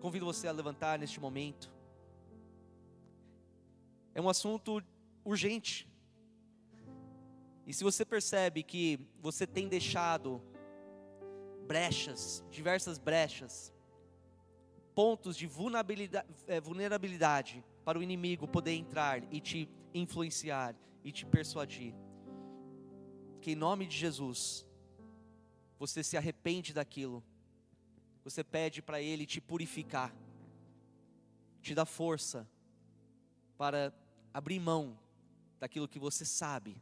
Convido 0.00 0.24
você 0.24 0.46
a 0.46 0.52
levantar 0.52 0.98
neste 0.98 1.20
momento 1.20 1.77
é 4.14 4.20
um 4.20 4.28
assunto 4.28 4.82
urgente. 5.24 5.88
E 7.66 7.72
se 7.72 7.84
você 7.84 8.04
percebe 8.04 8.62
que 8.62 8.98
você 9.20 9.46
tem 9.46 9.68
deixado 9.68 10.42
brechas, 11.66 12.42
diversas 12.50 12.98
brechas, 12.98 13.72
pontos 14.94 15.36
de 15.36 15.46
vulnerabilidade, 15.46 16.26
é, 16.46 16.60
vulnerabilidade 16.60 17.62
para 17.84 17.98
o 17.98 18.02
inimigo 18.02 18.48
poder 18.48 18.72
entrar 18.72 19.22
e 19.32 19.40
te 19.40 19.68
influenciar 19.92 20.74
e 21.04 21.12
te 21.12 21.26
persuadir, 21.26 21.94
que 23.40 23.52
em 23.52 23.54
nome 23.54 23.86
de 23.86 23.96
Jesus, 23.96 24.66
você 25.78 26.02
se 26.02 26.16
arrepende 26.16 26.72
daquilo, 26.72 27.22
você 28.24 28.42
pede 28.42 28.82
para 28.82 29.00
Ele 29.00 29.24
te 29.26 29.40
purificar, 29.40 30.14
te 31.60 31.74
dar 31.74 31.86
força 31.86 32.48
para 33.58 33.92
abrir 34.32 34.60
mão 34.60 34.96
daquilo 35.58 35.88
que 35.88 35.98
você 35.98 36.24
sabe 36.24 36.80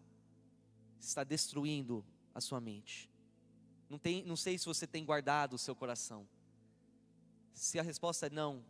está 1.01 1.25
destruindo 1.25 2.05
a 2.35 2.41
sua 2.41 2.61
mente. 2.61 3.11
Não, 3.89 3.99
tem, 3.99 4.23
não 4.25 4.37
sei 4.37 4.59
se 4.59 4.67
você 4.67 4.87
tem 4.87 5.05
guardado 5.05 5.55
o 5.55 5.59
seu 5.59 5.75
coração. 5.75 6.29
Se 7.55 7.79
a 7.79 7.83
resposta 7.83 8.27
é 8.27 8.31
não, 8.31 8.63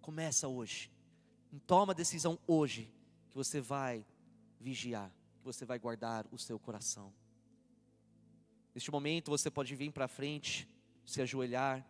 começa 0.00 0.48
hoje. 0.48 0.90
Toma 1.66 1.92
a 1.92 1.94
decisão 1.94 2.38
hoje 2.46 2.92
que 3.30 3.36
você 3.36 3.60
vai 3.60 4.04
vigiar, 4.60 5.10
que 5.38 5.44
você 5.44 5.64
vai 5.64 5.78
guardar 5.78 6.26
o 6.32 6.38
seu 6.38 6.58
coração. 6.58 7.12
Neste 8.74 8.90
momento 8.90 9.30
você 9.30 9.50
pode 9.50 9.76
vir 9.76 9.92
para 9.92 10.08
frente, 10.08 10.68
se 11.06 11.22
ajoelhar. 11.22 11.86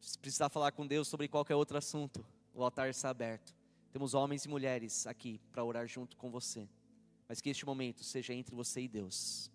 Se 0.00 0.18
precisar 0.18 0.48
falar 0.48 0.72
com 0.72 0.86
Deus 0.86 1.06
sobre 1.06 1.28
qualquer 1.28 1.54
outro 1.54 1.78
assunto, 1.78 2.26
o 2.52 2.64
altar 2.64 2.88
está 2.90 3.10
aberto. 3.10 3.54
Temos 3.94 4.12
homens 4.12 4.44
e 4.44 4.48
mulheres 4.48 5.06
aqui 5.06 5.40
para 5.52 5.62
orar 5.62 5.86
junto 5.86 6.16
com 6.16 6.28
você. 6.28 6.68
Mas 7.28 7.40
que 7.40 7.48
este 7.48 7.64
momento 7.64 8.02
seja 8.02 8.34
entre 8.34 8.52
você 8.52 8.80
e 8.80 8.88
Deus. 8.88 9.48